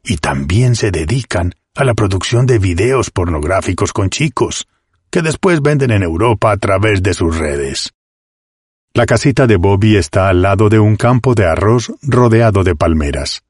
[0.03, 4.67] Y también se dedican a la producción de videos pornográficos con chicos,
[5.09, 7.93] que después venden en Europa a través de sus redes.
[8.93, 13.43] La casita de Bobby está al lado de un campo de arroz rodeado de palmeras.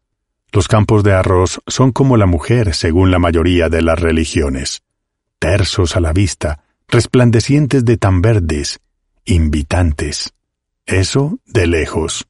[0.52, 4.84] Los campos de arroz son como la mujer según la mayoría de las religiones,
[5.40, 8.82] tersos a la vista, resplandecientes de tan verdes,
[9.26, 10.32] invitantes.
[10.86, 12.28] Eso de lejos.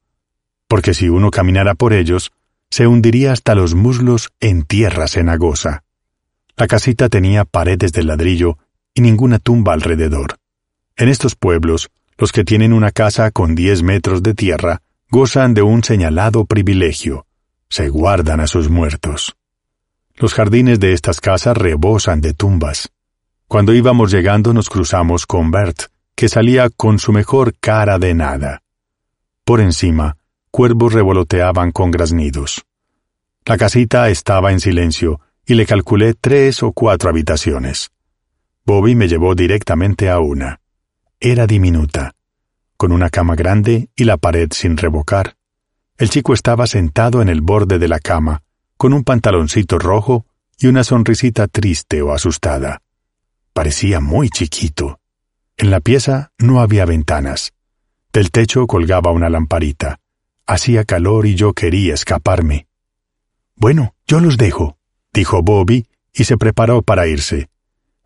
[0.69, 2.31] Porque si uno caminara por ellos,
[2.69, 5.83] se hundiría hasta los muslos en tierra cenagosa.
[6.55, 8.57] La casita tenía paredes de ladrillo
[8.93, 10.37] y ninguna tumba alrededor.
[10.95, 11.89] En estos pueblos,
[12.21, 17.25] los que tienen una casa con diez metros de tierra gozan de un señalado privilegio.
[17.67, 19.35] Se guardan a sus muertos.
[20.17, 22.91] Los jardines de estas casas rebosan de tumbas.
[23.47, 28.61] Cuando íbamos llegando nos cruzamos con Bert, que salía con su mejor cara de nada.
[29.43, 30.17] Por encima,
[30.51, 32.63] cuervos revoloteaban con graznidos.
[33.45, 37.89] La casita estaba en silencio y le calculé tres o cuatro habitaciones.
[38.63, 40.60] Bobby me llevó directamente a una.
[41.23, 42.15] Era diminuta,
[42.77, 45.37] con una cama grande y la pared sin revocar.
[45.99, 48.41] El chico estaba sentado en el borde de la cama,
[48.75, 50.25] con un pantaloncito rojo
[50.57, 52.81] y una sonrisita triste o asustada.
[53.53, 54.99] Parecía muy chiquito.
[55.57, 57.53] En la pieza no había ventanas.
[58.11, 59.99] Del techo colgaba una lamparita.
[60.47, 62.65] Hacía calor y yo quería escaparme.
[63.55, 64.79] Bueno, yo los dejo,
[65.13, 67.47] dijo Bobby, y se preparó para irse.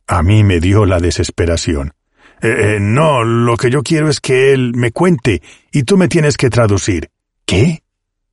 [0.06, 1.94] A mí me dio la desesperación.
[2.41, 6.08] Eh, eh, no, lo que yo quiero es que él me cuente, y tú me
[6.08, 7.10] tienes que traducir.
[7.45, 7.84] ¿Qué?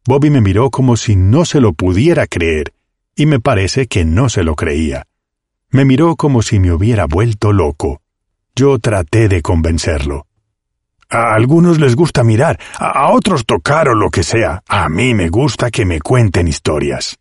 [0.05, 2.73] Bobby me miró como si no se lo pudiera creer,
[3.15, 5.07] y me parece que no se lo creía.
[5.71, 8.03] Me miró como si me hubiera vuelto loco.
[8.55, 10.27] Yo traté de convencerlo.
[11.09, 14.63] A algunos les gusta mirar, a otros tocar o lo que sea.
[14.67, 17.19] A mí me gusta que me cuenten historias.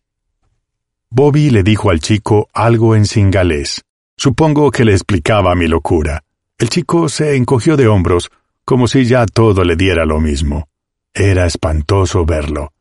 [1.10, 3.82] Bobby le dijo al chico algo en singalés.
[4.16, 6.22] Supongo que le explicaba mi locura.
[6.62, 8.30] El chico se encogió de hombros,
[8.64, 10.68] como si ya todo le diera lo mismo.
[11.12, 12.72] Era espantoso verlo,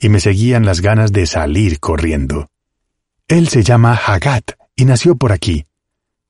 [0.00, 2.48] y me seguían las ganas de salir corriendo.
[3.28, 5.66] Él se llama Hagat y nació por aquí.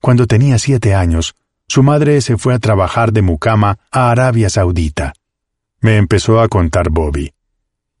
[0.01, 5.13] Cuando tenía siete años, su madre se fue a trabajar de mucama a Arabia Saudita.
[5.79, 7.31] Me empezó a contar Bobby.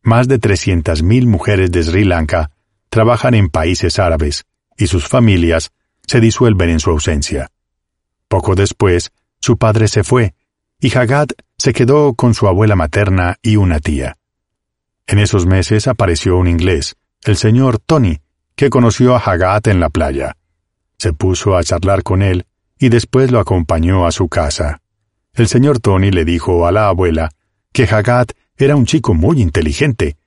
[0.01, 2.51] Más de trescientas mil mujeres de Sri Lanka
[2.89, 4.43] trabajan en países árabes
[4.77, 5.71] y sus familias
[6.05, 7.51] se disuelven en su ausencia.
[8.27, 10.33] Poco después, su padre se fue
[10.79, 14.17] y Hagat se quedó con su abuela materna y una tía.
[15.07, 18.19] En esos meses apareció un inglés, el señor Tony,
[18.55, 20.37] que conoció a Hagat en la playa.
[20.97, 22.45] Se puso a charlar con él
[22.77, 24.81] y después lo acompañó a su casa.
[25.33, 27.31] El señor Tony le dijo a la abuela
[27.71, 30.17] que Hagat era un chico muy inteligente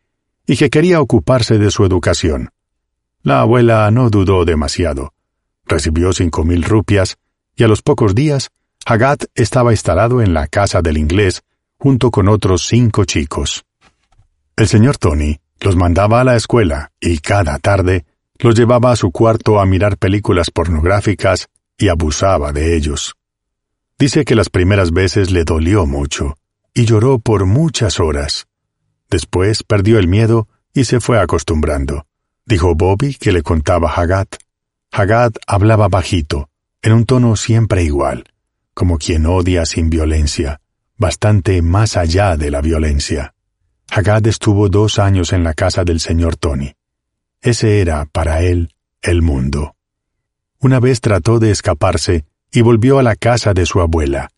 [0.46, 2.50] y que quería ocuparse de su educación.
[3.22, 5.12] La abuela no dudó demasiado.
[5.66, 7.18] Recibió cinco mil rupias
[7.56, 8.50] y a los pocos días
[8.84, 11.42] Hagat estaba instalado en la casa del inglés
[11.78, 13.64] junto con otros cinco chicos.
[14.56, 18.04] El señor Tony los mandaba a la escuela y cada tarde
[18.38, 23.14] los llevaba a su cuarto a mirar películas pornográficas y abusaba de ellos.
[23.98, 26.36] Dice que las primeras veces le dolió mucho
[26.74, 28.46] y lloró por muchas horas.
[29.08, 32.06] Después perdió el miedo y se fue acostumbrando.
[32.44, 34.36] Dijo Bobby que le contaba Hagat.
[34.92, 36.49] Hagat hablaba bajito,
[36.82, 38.24] en un tono siempre igual,
[38.74, 40.60] como quien odia sin violencia,
[40.96, 43.34] bastante más allá de la violencia.
[43.90, 46.74] Hagat estuvo dos años en la casa del señor Tony.
[47.42, 49.74] Ese era, para él, el mundo.
[50.58, 54.30] Una vez trató de escaparse y volvió a la casa de su abuela.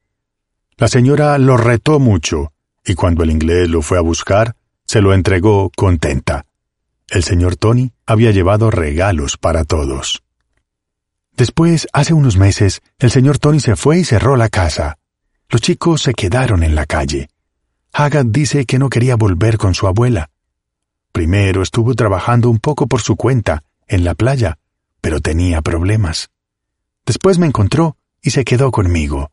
[0.76, 2.52] La señora lo retó mucho,
[2.84, 6.46] y cuando el inglés lo fue a buscar, se lo entregó contenta.
[7.08, 10.22] El señor Tony había llevado regalos para todos.
[11.36, 14.98] Después, hace unos meses, el señor Tony se fue y cerró la casa.
[15.48, 17.28] Los chicos se quedaron en la calle.
[17.92, 20.30] Haggard dice que no quería volver con su abuela.
[21.12, 24.58] Primero estuvo trabajando un poco por su cuenta, en la playa,
[25.00, 26.30] pero tenía problemas.
[27.04, 29.30] Después me encontró y se quedó conmigo,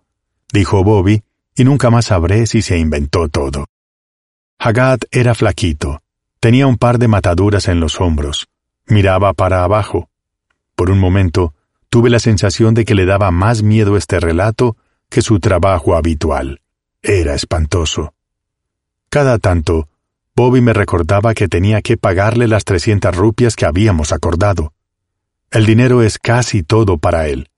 [0.51, 1.23] dijo Bobby,
[1.55, 3.67] y nunca más sabré si se inventó todo.
[4.57, 6.01] Hagat era flaquito,
[6.39, 8.47] tenía un par de mataduras en los hombros,
[8.87, 10.09] miraba para abajo.
[10.75, 11.53] Por un momento,
[11.89, 14.77] tuve la sensación de que le daba más miedo este relato
[15.09, 16.61] que su trabajo habitual.
[17.01, 18.13] Era espantoso.
[19.09, 19.89] Cada tanto,
[20.35, 24.73] Bobby me recordaba que tenía que pagarle las trescientas rupias que habíamos acordado.
[25.51, 27.49] El dinero es casi todo para él.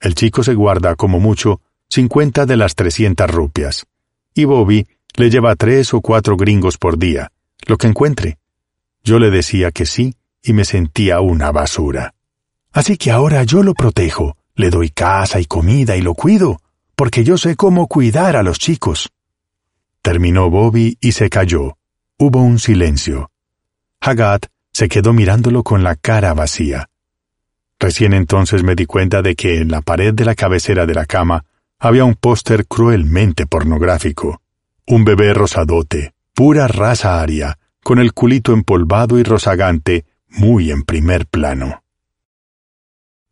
[0.00, 3.86] El chico se guarda, como mucho, cincuenta de las trescientas rupias.
[4.34, 7.30] Y Bobby le lleva tres o cuatro gringos por día,
[7.66, 8.38] lo que encuentre.
[9.02, 12.14] Yo le decía que sí y me sentía una basura.
[12.74, 16.60] Así que ahora yo lo protejo, le doy casa y comida y lo cuido,
[16.96, 19.12] porque yo sé cómo cuidar a los chicos.
[20.02, 21.78] Terminó Bobby y se cayó.
[22.18, 23.30] Hubo un silencio.
[24.00, 26.90] Hagat se quedó mirándolo con la cara vacía.
[27.78, 31.06] Recién entonces me di cuenta de que en la pared de la cabecera de la
[31.06, 31.44] cama
[31.78, 34.42] había un póster cruelmente pornográfico.
[34.84, 41.26] Un bebé rosadote, pura raza aria, con el culito empolvado y rozagante, muy en primer
[41.26, 41.83] plano.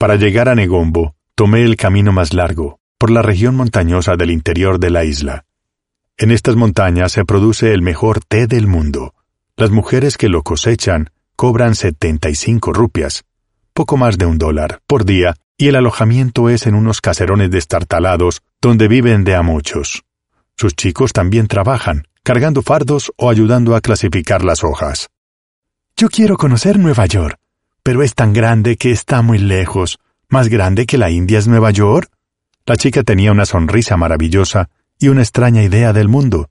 [0.03, 4.81] Para llegar a Negombo, tomé el camino más largo, por la región montañosa del interior
[4.81, 5.45] de la isla.
[6.17, 9.15] En estas montañas se produce el mejor té del mundo.
[9.57, 13.23] Las mujeres que lo cosechan cobran 75 rupias,
[13.75, 18.43] poco más de un dólar, por día, y el alojamiento es en unos caserones destartalados
[18.61, 20.03] donde viven de a muchos.
[20.57, 25.11] Sus chicos también trabajan, cargando fardos o ayudando a clasificar las hojas.
[25.97, 27.39] Yo quiero conocer Nueva York,
[27.83, 29.99] pero es tan grande que está muy lejos.
[30.29, 32.11] ¿Más grande que la India es Nueva York?
[32.65, 36.51] La chica tenía una sonrisa maravillosa y una extraña idea del mundo,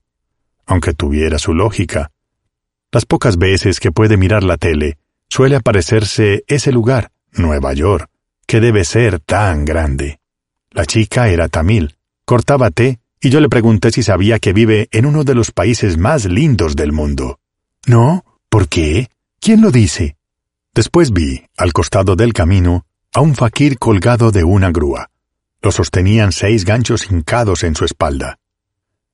[0.66, 2.10] aunque tuviera su lógica.
[2.92, 8.10] Las pocas veces que puede mirar la tele, suele aparecerse ese lugar, Nueva York,
[8.46, 10.20] que debe ser tan grande.
[10.70, 15.06] La chica era tamil, cortaba té y yo le pregunté si sabía que vive en
[15.06, 17.38] uno de los países más lindos del mundo.
[17.86, 19.08] No, ¿por qué?
[19.40, 20.16] ¿Quién lo dice?
[20.74, 25.10] Después vi, al costado del camino, a un faquir colgado de una grúa.
[25.60, 28.38] Lo sostenían seis ganchos hincados en su espalda.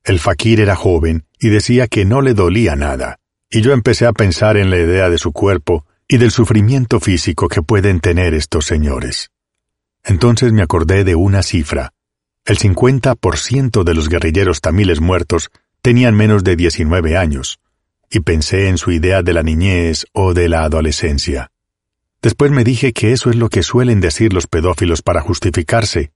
[0.04, 3.18] El faquir era joven y decía que no le dolía nada,
[3.50, 7.48] y yo empecé a pensar en la idea de su cuerpo y del sufrimiento físico
[7.48, 9.30] que pueden tener estos señores.
[10.04, 11.92] Entonces me acordé de una cifra,
[12.48, 15.50] el 50% de los guerrilleros tamiles muertos
[15.82, 17.60] tenían menos de 19 años,
[18.10, 21.50] y pensé en su idea de la niñez o de la adolescencia.
[22.22, 26.12] Después me dije que eso es lo que suelen decir los pedófilos para justificarse,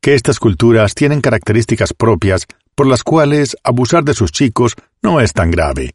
[0.00, 5.32] que estas culturas tienen características propias por las cuales abusar de sus chicos no es
[5.32, 5.94] tan grave.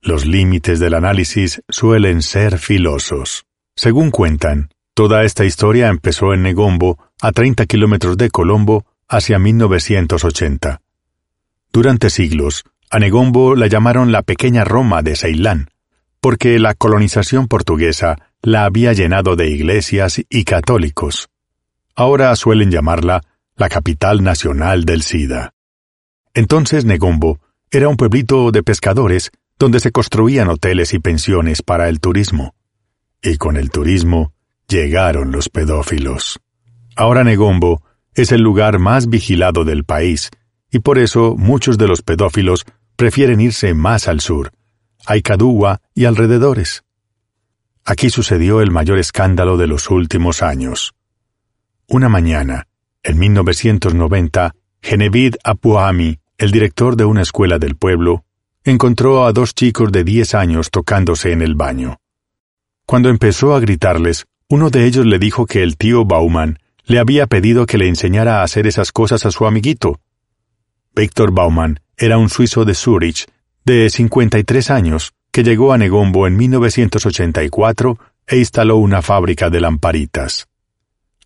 [0.00, 3.46] Los límites del análisis suelen ser filosos.
[3.74, 10.80] Según cuentan, toda esta historia empezó en Negombo a 30 kilómetros de Colombo hacia 1980.
[11.72, 12.64] Durante siglos,
[12.94, 15.68] a Negombo la llamaron la pequeña Roma de Ceilán,
[16.20, 21.28] porque la colonización portuguesa la había llenado de iglesias y católicos.
[21.96, 23.20] Ahora suelen llamarla
[23.56, 25.54] la capital nacional del SIDA.
[26.34, 31.98] Entonces Negombo era un pueblito de pescadores donde se construían hoteles y pensiones para el
[31.98, 32.54] turismo.
[33.20, 34.34] Y con el turismo
[34.68, 36.38] llegaron los pedófilos.
[36.94, 37.82] Ahora Negombo
[38.14, 40.30] es el lugar más vigilado del país,
[40.70, 42.64] y por eso muchos de los pedófilos
[42.96, 44.52] prefieren irse más al sur,
[45.06, 46.84] a Icadúa y alrededores.
[47.84, 50.94] Aquí sucedió el mayor escándalo de los últimos años.
[51.86, 52.66] Una mañana,
[53.02, 58.24] en 1990, Genevid Apuami, el director de una escuela del pueblo,
[58.64, 61.98] encontró a dos chicos de diez años tocándose en el baño.
[62.86, 67.26] Cuando empezó a gritarles, uno de ellos le dijo que el tío Bauman le había
[67.26, 70.00] pedido que le enseñara a hacer esas cosas a su amiguito.
[70.94, 73.26] Víctor Baumann era un suizo de Zurich,
[73.64, 80.46] de 53 años, que llegó a Negombo en 1984 e instaló una fábrica de lamparitas.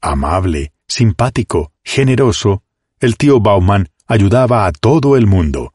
[0.01, 2.63] Amable, simpático, generoso,
[3.01, 5.73] el tío Baumann ayudaba a todo el mundo.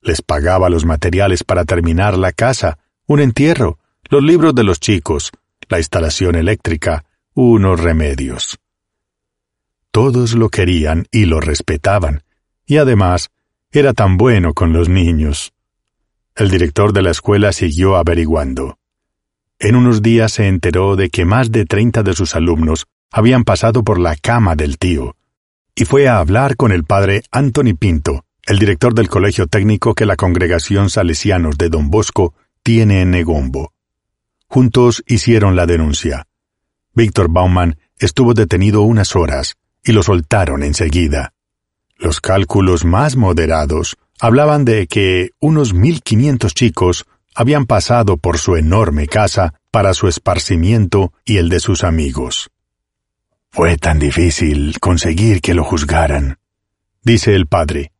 [0.00, 3.78] Les pagaba los materiales para terminar la casa, un entierro,
[4.08, 5.32] los libros de los chicos,
[5.68, 8.58] la instalación eléctrica, unos remedios.
[9.90, 12.22] Todos lo querían y lo respetaban,
[12.66, 13.30] y además
[13.72, 15.54] era tan bueno con los niños.
[16.36, 18.78] El director de la escuela siguió averiguando.
[19.58, 23.82] En unos días se enteró de que más de treinta de sus alumnos habían pasado
[23.82, 25.16] por la cama del tío,
[25.74, 30.04] y fue a hablar con el padre Anthony Pinto, el director del colegio técnico que
[30.04, 33.72] la congregación Salesianos de Don Bosco tiene en Negombo.
[34.48, 36.26] Juntos hicieron la denuncia.
[36.94, 41.32] Víctor Baumann estuvo detenido unas horas, y lo soltaron enseguida.
[42.02, 48.56] Los cálculos más moderados hablaban de que unos mil quinientos chicos habían pasado por su
[48.56, 52.50] enorme casa para su esparcimiento y el de sus amigos.
[53.50, 56.38] Fue tan difícil conseguir que lo juzgaran,
[57.04, 57.92] dice el padre.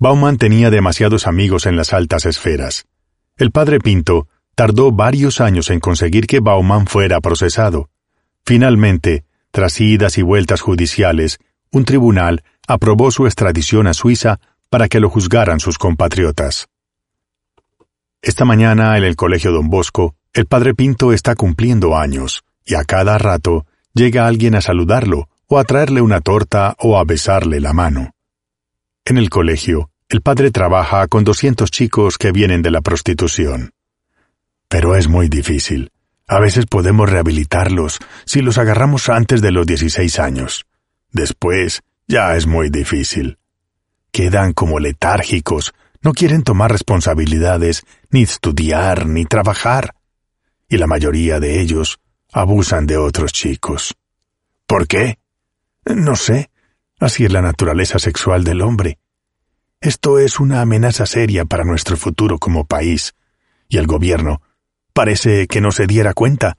[0.00, 2.86] Bauman tenía demasiados amigos en las altas esferas.
[3.36, 4.26] El padre Pinto
[4.56, 7.90] tardó varios años en conseguir que Bauman fuera procesado.
[8.44, 11.38] Finalmente, tras idas y vueltas judiciales,
[11.70, 16.68] un tribunal aprobó su extradición a Suiza para que lo juzgaran sus compatriotas.
[18.22, 22.84] Esta mañana en el Colegio Don Bosco, el padre Pinto está cumpliendo años, y a
[22.84, 27.72] cada rato llega alguien a saludarlo, o a traerle una torta, o a besarle la
[27.72, 28.14] mano.
[29.04, 33.72] En el colegio, el padre trabaja con doscientos chicos que vienen de la prostitución.
[34.68, 35.90] Pero es muy difícil.
[36.28, 40.66] A veces podemos rehabilitarlos si los agarramos antes de los dieciséis años.
[41.10, 43.38] Después, ya es muy difícil.
[44.10, 49.94] Quedan como letárgicos, no quieren tomar responsabilidades, ni estudiar, ni trabajar.
[50.68, 52.00] Y la mayoría de ellos
[52.32, 53.94] abusan de otros chicos.
[54.66, 55.20] ¿Por qué?
[55.84, 56.50] No sé.
[56.98, 58.98] Así es la naturaleza sexual del hombre.
[59.80, 63.14] Esto es una amenaza seria para nuestro futuro como país,
[63.68, 64.42] y el gobierno
[64.92, 66.58] parece que no se diera cuenta.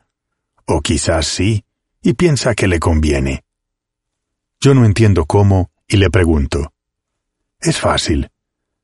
[0.65, 1.65] O quizás sí,
[2.01, 3.43] y piensa que le conviene.
[4.63, 6.71] Yo no entiendo cómo, y le pregunto.
[7.59, 8.29] Es fácil.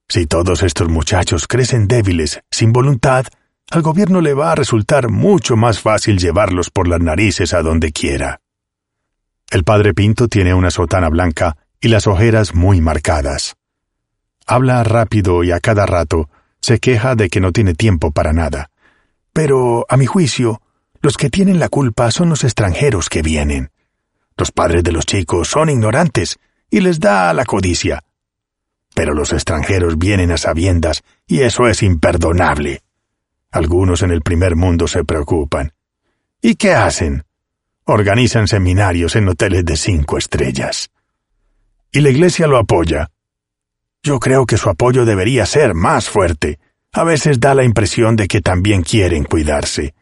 [0.10, 3.28] Si todos estos muchachos crecen débiles, sin voluntad,
[3.70, 7.92] al gobierno le va a resultar mucho más fácil llevarlos por las narices a donde
[7.92, 8.42] quiera.
[9.52, 13.56] El padre Pinto tiene una sotana blanca y las ojeras muy marcadas.
[14.48, 16.28] Habla rápido y a cada rato
[16.60, 18.72] se queja de que no tiene tiempo para nada.
[19.32, 20.60] Pero, a mi juicio,
[21.02, 23.70] los que tienen la culpa son los extranjeros que vienen.
[24.38, 26.38] Los padres de los chicos son ignorantes
[26.70, 28.04] y les da la codicia.
[28.94, 32.82] Pero los extranjeros vienen a sabiendas y eso es imperdonable.
[33.52, 35.74] Algunos en el primer mundo se preocupan.
[36.42, 37.24] ¿Y qué hacen?
[37.86, 40.92] Organizan seminarios en hoteles de cinco estrellas.
[41.92, 43.10] Y la Iglesia lo apoya.
[44.04, 46.60] Yo creo que su apoyo debería ser más fuerte.
[46.92, 49.96] A veces da la impresión de que también quieren cuidarse.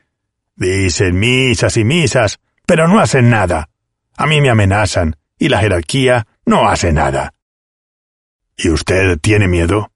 [0.56, 3.70] Dicen misas y misas, pero no hacen nada.
[4.18, 7.34] A mí me amenazan, y la jerarquía no hace nada.
[8.58, 9.92] ¿Y usted tiene miedo?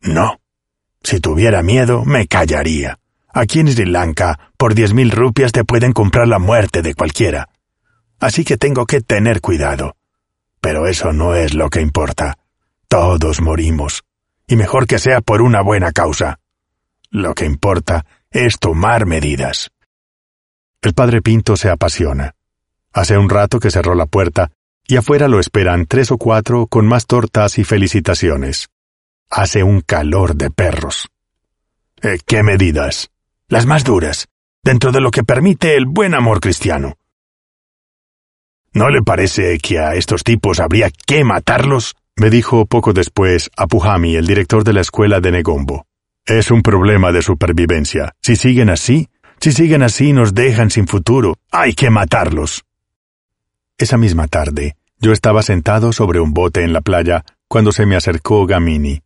[0.00, 0.40] No.
[1.02, 2.98] Si tuviera miedo, me callaría.
[3.32, 7.48] Aquí en Sri Lanka, por diez mil rupias te pueden comprar la muerte de cualquiera.
[8.18, 9.96] Así que tengo que tener cuidado.
[10.60, 12.36] Pero eso no es lo que importa.
[12.88, 14.02] Todos morimos.
[14.46, 16.40] Y mejor que sea por una buena causa.
[17.08, 19.70] Lo que importa es tomar medidas.
[20.82, 22.34] El padre Pinto se apasiona.
[22.92, 24.50] Hace un rato que cerró la puerta
[24.86, 28.68] y afuera lo esperan tres o cuatro con más tortas y felicitaciones.
[29.30, 31.08] Hace un calor de perros.
[32.02, 33.10] Eh, ¿Qué medidas?
[33.46, 34.26] Las más duras,
[34.64, 36.96] dentro de lo que permite el buen amor cristiano.
[38.72, 41.94] ¿No le parece que a estos tipos habría que matarlos?
[42.16, 45.86] me dijo poco después Apuhami, el director de la escuela de Negombo.
[46.26, 48.12] Es un problema de supervivencia.
[48.20, 49.08] Si siguen así,
[49.40, 51.38] si siguen así nos dejan sin futuro.
[51.50, 52.64] Hay que matarlos.
[53.80, 57.96] Esa misma tarde, yo estaba sentado sobre un bote en la playa cuando se me
[57.96, 59.00] acercó Gamini.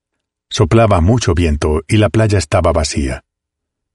[0.51, 3.23] Soplaba mucho viento y la playa estaba vacía.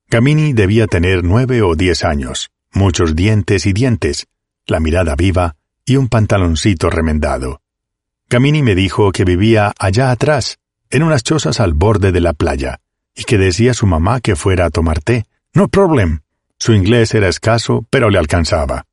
[0.07, 4.27] Gamini debía tener nueve o diez años, muchos dientes y dientes,
[4.67, 7.61] la mirada viva y un pantaloncito remendado.
[8.30, 10.59] Gamini me dijo que vivía allá atrás,
[10.91, 12.80] en unas chozas al borde de la playa,
[13.13, 15.25] y que decía a su mamá que fuera a tomar té.
[15.53, 16.21] No problem.
[16.57, 18.86] Su inglés era escaso, pero le alcanzaba.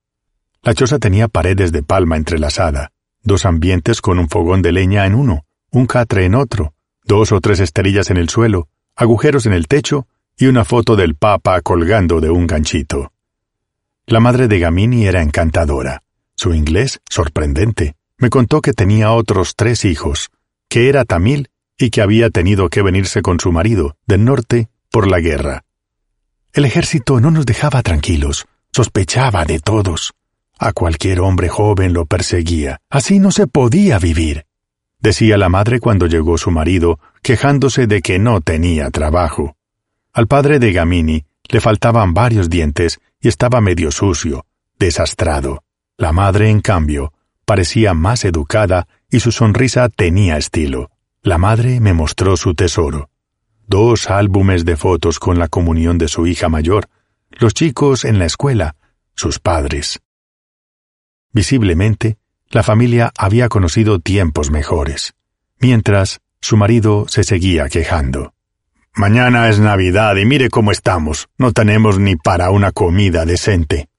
[0.67, 2.91] La choza tenía paredes de palma entrelazada,
[3.23, 7.41] dos ambientes con un fogón de leña en uno, un catre en otro, dos o
[7.41, 12.21] tres esterillas en el suelo, agujeros en el techo y una foto del Papa colgando
[12.21, 13.12] de un ganchito.
[14.07, 16.03] La madre de Gamini era encantadora,
[16.35, 17.95] su inglés sorprendente.
[18.19, 20.31] Me contó que tenía otros tres hijos,
[20.69, 21.49] que era tamil
[21.79, 25.62] y que había tenido que venirse con su marido, del norte, por la guerra.
[26.53, 30.12] El ejército no nos dejaba tranquilos, sospechaba de todos.
[30.59, 32.78] A cualquier hombre joven lo perseguía.
[32.88, 34.46] Así no se podía vivir,
[35.00, 39.57] decía la madre cuando llegó su marido, quejándose de que no tenía trabajo.
[40.12, 44.46] Al padre de Gamini le faltaban varios dientes y estaba medio sucio,
[44.78, 45.62] desastrado.
[45.98, 47.12] La madre, en cambio,
[47.44, 50.90] parecía más educada y su sonrisa tenía estilo.
[51.22, 53.11] La madre me mostró su tesoro.
[53.66, 56.88] Dos álbumes de fotos con la comunión de su hija mayor,
[57.30, 58.76] los chicos en la escuela,
[59.14, 60.00] sus padres.
[61.37, 62.16] Visiblemente,
[62.49, 65.12] la familia había conocido tiempos mejores,
[65.61, 68.32] mientras su marido se seguía quejando.
[68.95, 71.28] Mañana es Navidad y mire cómo estamos.
[71.37, 73.91] No tenemos ni para una comida decente.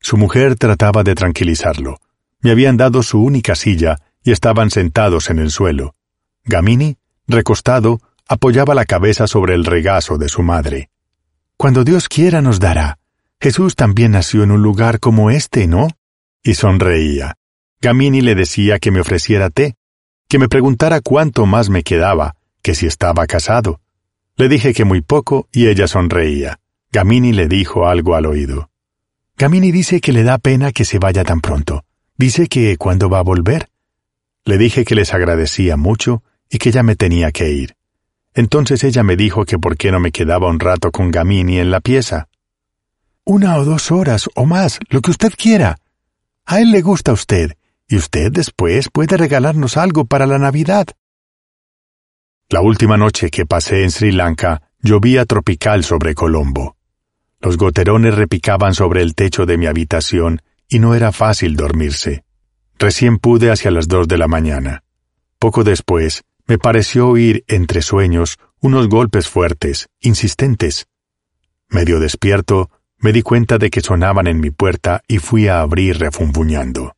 [0.00, 2.00] Su mujer trataba de tranquilizarlo.
[2.40, 5.94] Me habían dado su única silla y estaban sentados en el suelo.
[6.44, 6.96] Gamini
[7.28, 10.90] recostado, apoyaba la cabeza sobre el regazo de su madre.
[11.56, 12.98] Cuando Dios quiera nos dará.
[13.40, 15.86] Jesús también nació en un lugar como este, ¿no?
[16.44, 17.34] Y sonreía.
[17.80, 19.74] Gamini le decía que me ofreciera té,
[20.28, 23.80] que me preguntara cuánto más me quedaba, que si estaba casado.
[24.36, 26.60] Le dije que muy poco y ella sonreía.
[26.92, 28.70] Gamini le dijo algo al oído.
[29.38, 31.84] Gamini dice que le da pena que se vaya tan pronto.
[32.16, 33.68] Dice que cuándo va a volver.
[34.44, 37.74] Le dije que les agradecía mucho y que ya me tenía que ir.
[38.34, 41.70] Entonces ella me dijo que por qué no me quedaba un rato con Gamini en
[41.70, 42.28] la pieza.
[43.24, 45.78] Una o dos horas o más, lo que usted quiera.
[46.46, 47.56] A él le gusta a usted,
[47.88, 50.86] y usted después puede regalarnos algo para la Navidad.
[52.48, 56.76] La última noche que pasé en Sri Lanka llovía tropical sobre Colombo.
[57.40, 62.24] Los goterones repicaban sobre el techo de mi habitación y no era fácil dormirse.
[62.78, 64.82] Recién pude hacia las dos de la mañana.
[65.38, 70.86] Poco después, me pareció oír entre sueños unos golpes fuertes, insistentes.
[71.68, 72.70] Medio despierto,
[73.04, 76.94] me di cuenta de que sonaban en mi puerta y fui a abrir refunfuñando.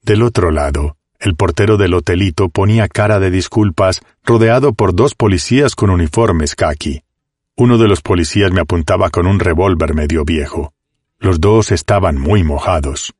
[0.00, 5.74] Del otro lado, el portero del hotelito ponía cara de disculpas, rodeado por dos policías
[5.74, 7.02] con uniformes khaki.
[7.56, 10.72] Uno de los policías me apuntaba con un revólver medio viejo.
[11.18, 13.12] Los dos estaban muy mojados.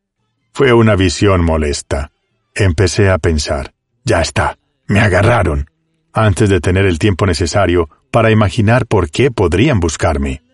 [0.52, 2.12] Fue una visión molesta.
[2.54, 5.68] Empecé a pensar, ya está, me agarraron,
[6.12, 10.45] antes de tener el tiempo necesario para imaginar por qué podrían buscarme.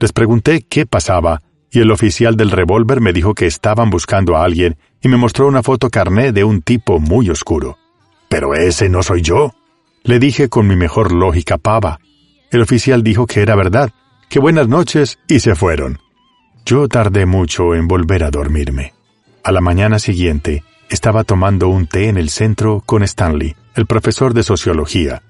[0.00, 4.44] Les pregunté qué pasaba, y el oficial del revólver me dijo que estaban buscando a
[4.44, 7.78] alguien y me mostró una foto carné de un tipo muy oscuro.
[8.28, 9.52] Pero ese no soy yo.
[10.02, 12.00] Le dije con mi mejor lógica pava.
[12.50, 13.90] El oficial dijo que era verdad,
[14.30, 15.98] que buenas noches, y se fueron.
[16.64, 18.94] Yo tardé mucho en volver a dormirme.
[19.44, 24.32] A la mañana siguiente, estaba tomando un té en el centro con Stanley, el profesor
[24.32, 25.22] de sociología,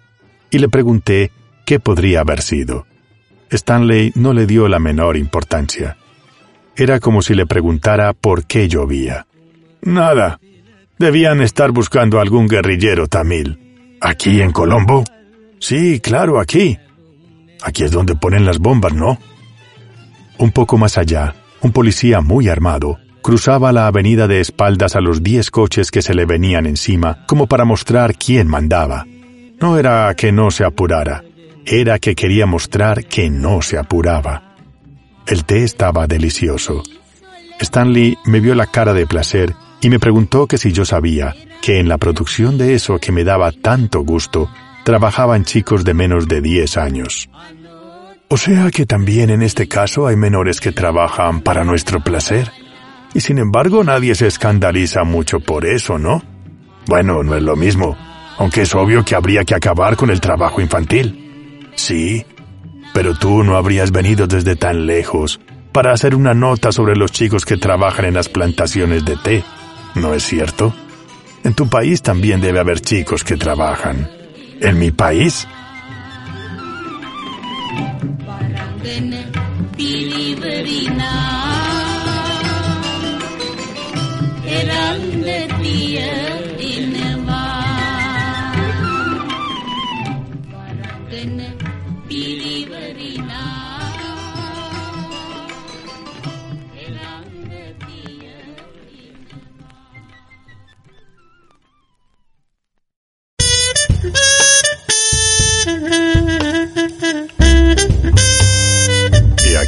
[0.51, 1.33] y le pregunté
[1.67, 2.87] qué podría haber sido.
[3.51, 5.97] Stanley no le dio la menor importancia.
[6.77, 9.27] Era como si le preguntara por qué llovía.
[9.83, 10.39] Nada.
[10.99, 13.97] Debían estar buscando algún guerrillero tamil.
[14.01, 15.05] ¿Aquí en Colombo?
[15.59, 16.79] Sí, claro, aquí.
[17.63, 19.19] Aquí es donde ponen las bombas, ¿no?
[20.39, 25.23] Un poco más allá, un policía muy armado cruzaba la avenida de espaldas a los
[25.23, 29.07] diez coches que se le venían encima como para mostrar quién mandaba.
[29.61, 31.23] No era que no se apurara,
[31.67, 34.55] era que quería mostrar que no se apuraba.
[35.27, 36.83] El té estaba delicioso.
[37.61, 41.79] Stanley me vio la cara de placer y me preguntó que si yo sabía que
[41.79, 44.51] en la producción de eso que me daba tanto gusto
[44.85, 47.29] trabajaban chicos de menos de diez años.
[48.29, 52.51] O sea que también en este caso hay menores que trabajan para nuestro placer.
[53.13, 56.23] Y sin embargo nadie se escandaliza mucho por eso, ¿no?
[56.87, 57.97] Bueno, no es lo mismo,
[58.39, 61.30] aunque es obvio que habría que acabar con el trabajo infantil.
[61.81, 62.27] Sí,
[62.93, 65.41] pero tú no habrías venido desde tan lejos
[65.73, 69.45] para hacer una nota sobre los chicos que trabajan en las plantaciones de té,
[69.95, 70.75] ¿no es cierto?
[71.43, 74.11] En tu país también debe haber chicos que trabajan.
[74.61, 75.49] ¿En mi país?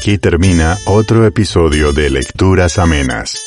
[0.03, 3.41] Aquí termina otro episodio de Lecturas Amenas.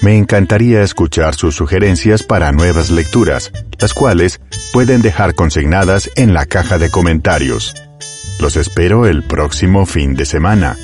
[0.00, 4.40] Me encantaría escuchar sus sugerencias para nuevas lecturas, las cuales
[4.72, 7.74] pueden dejar consignadas en la caja de comentarios.
[8.38, 10.76] Los espero el próximo fin de semana.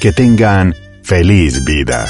[0.00, 2.06] Que tengan feliz vida.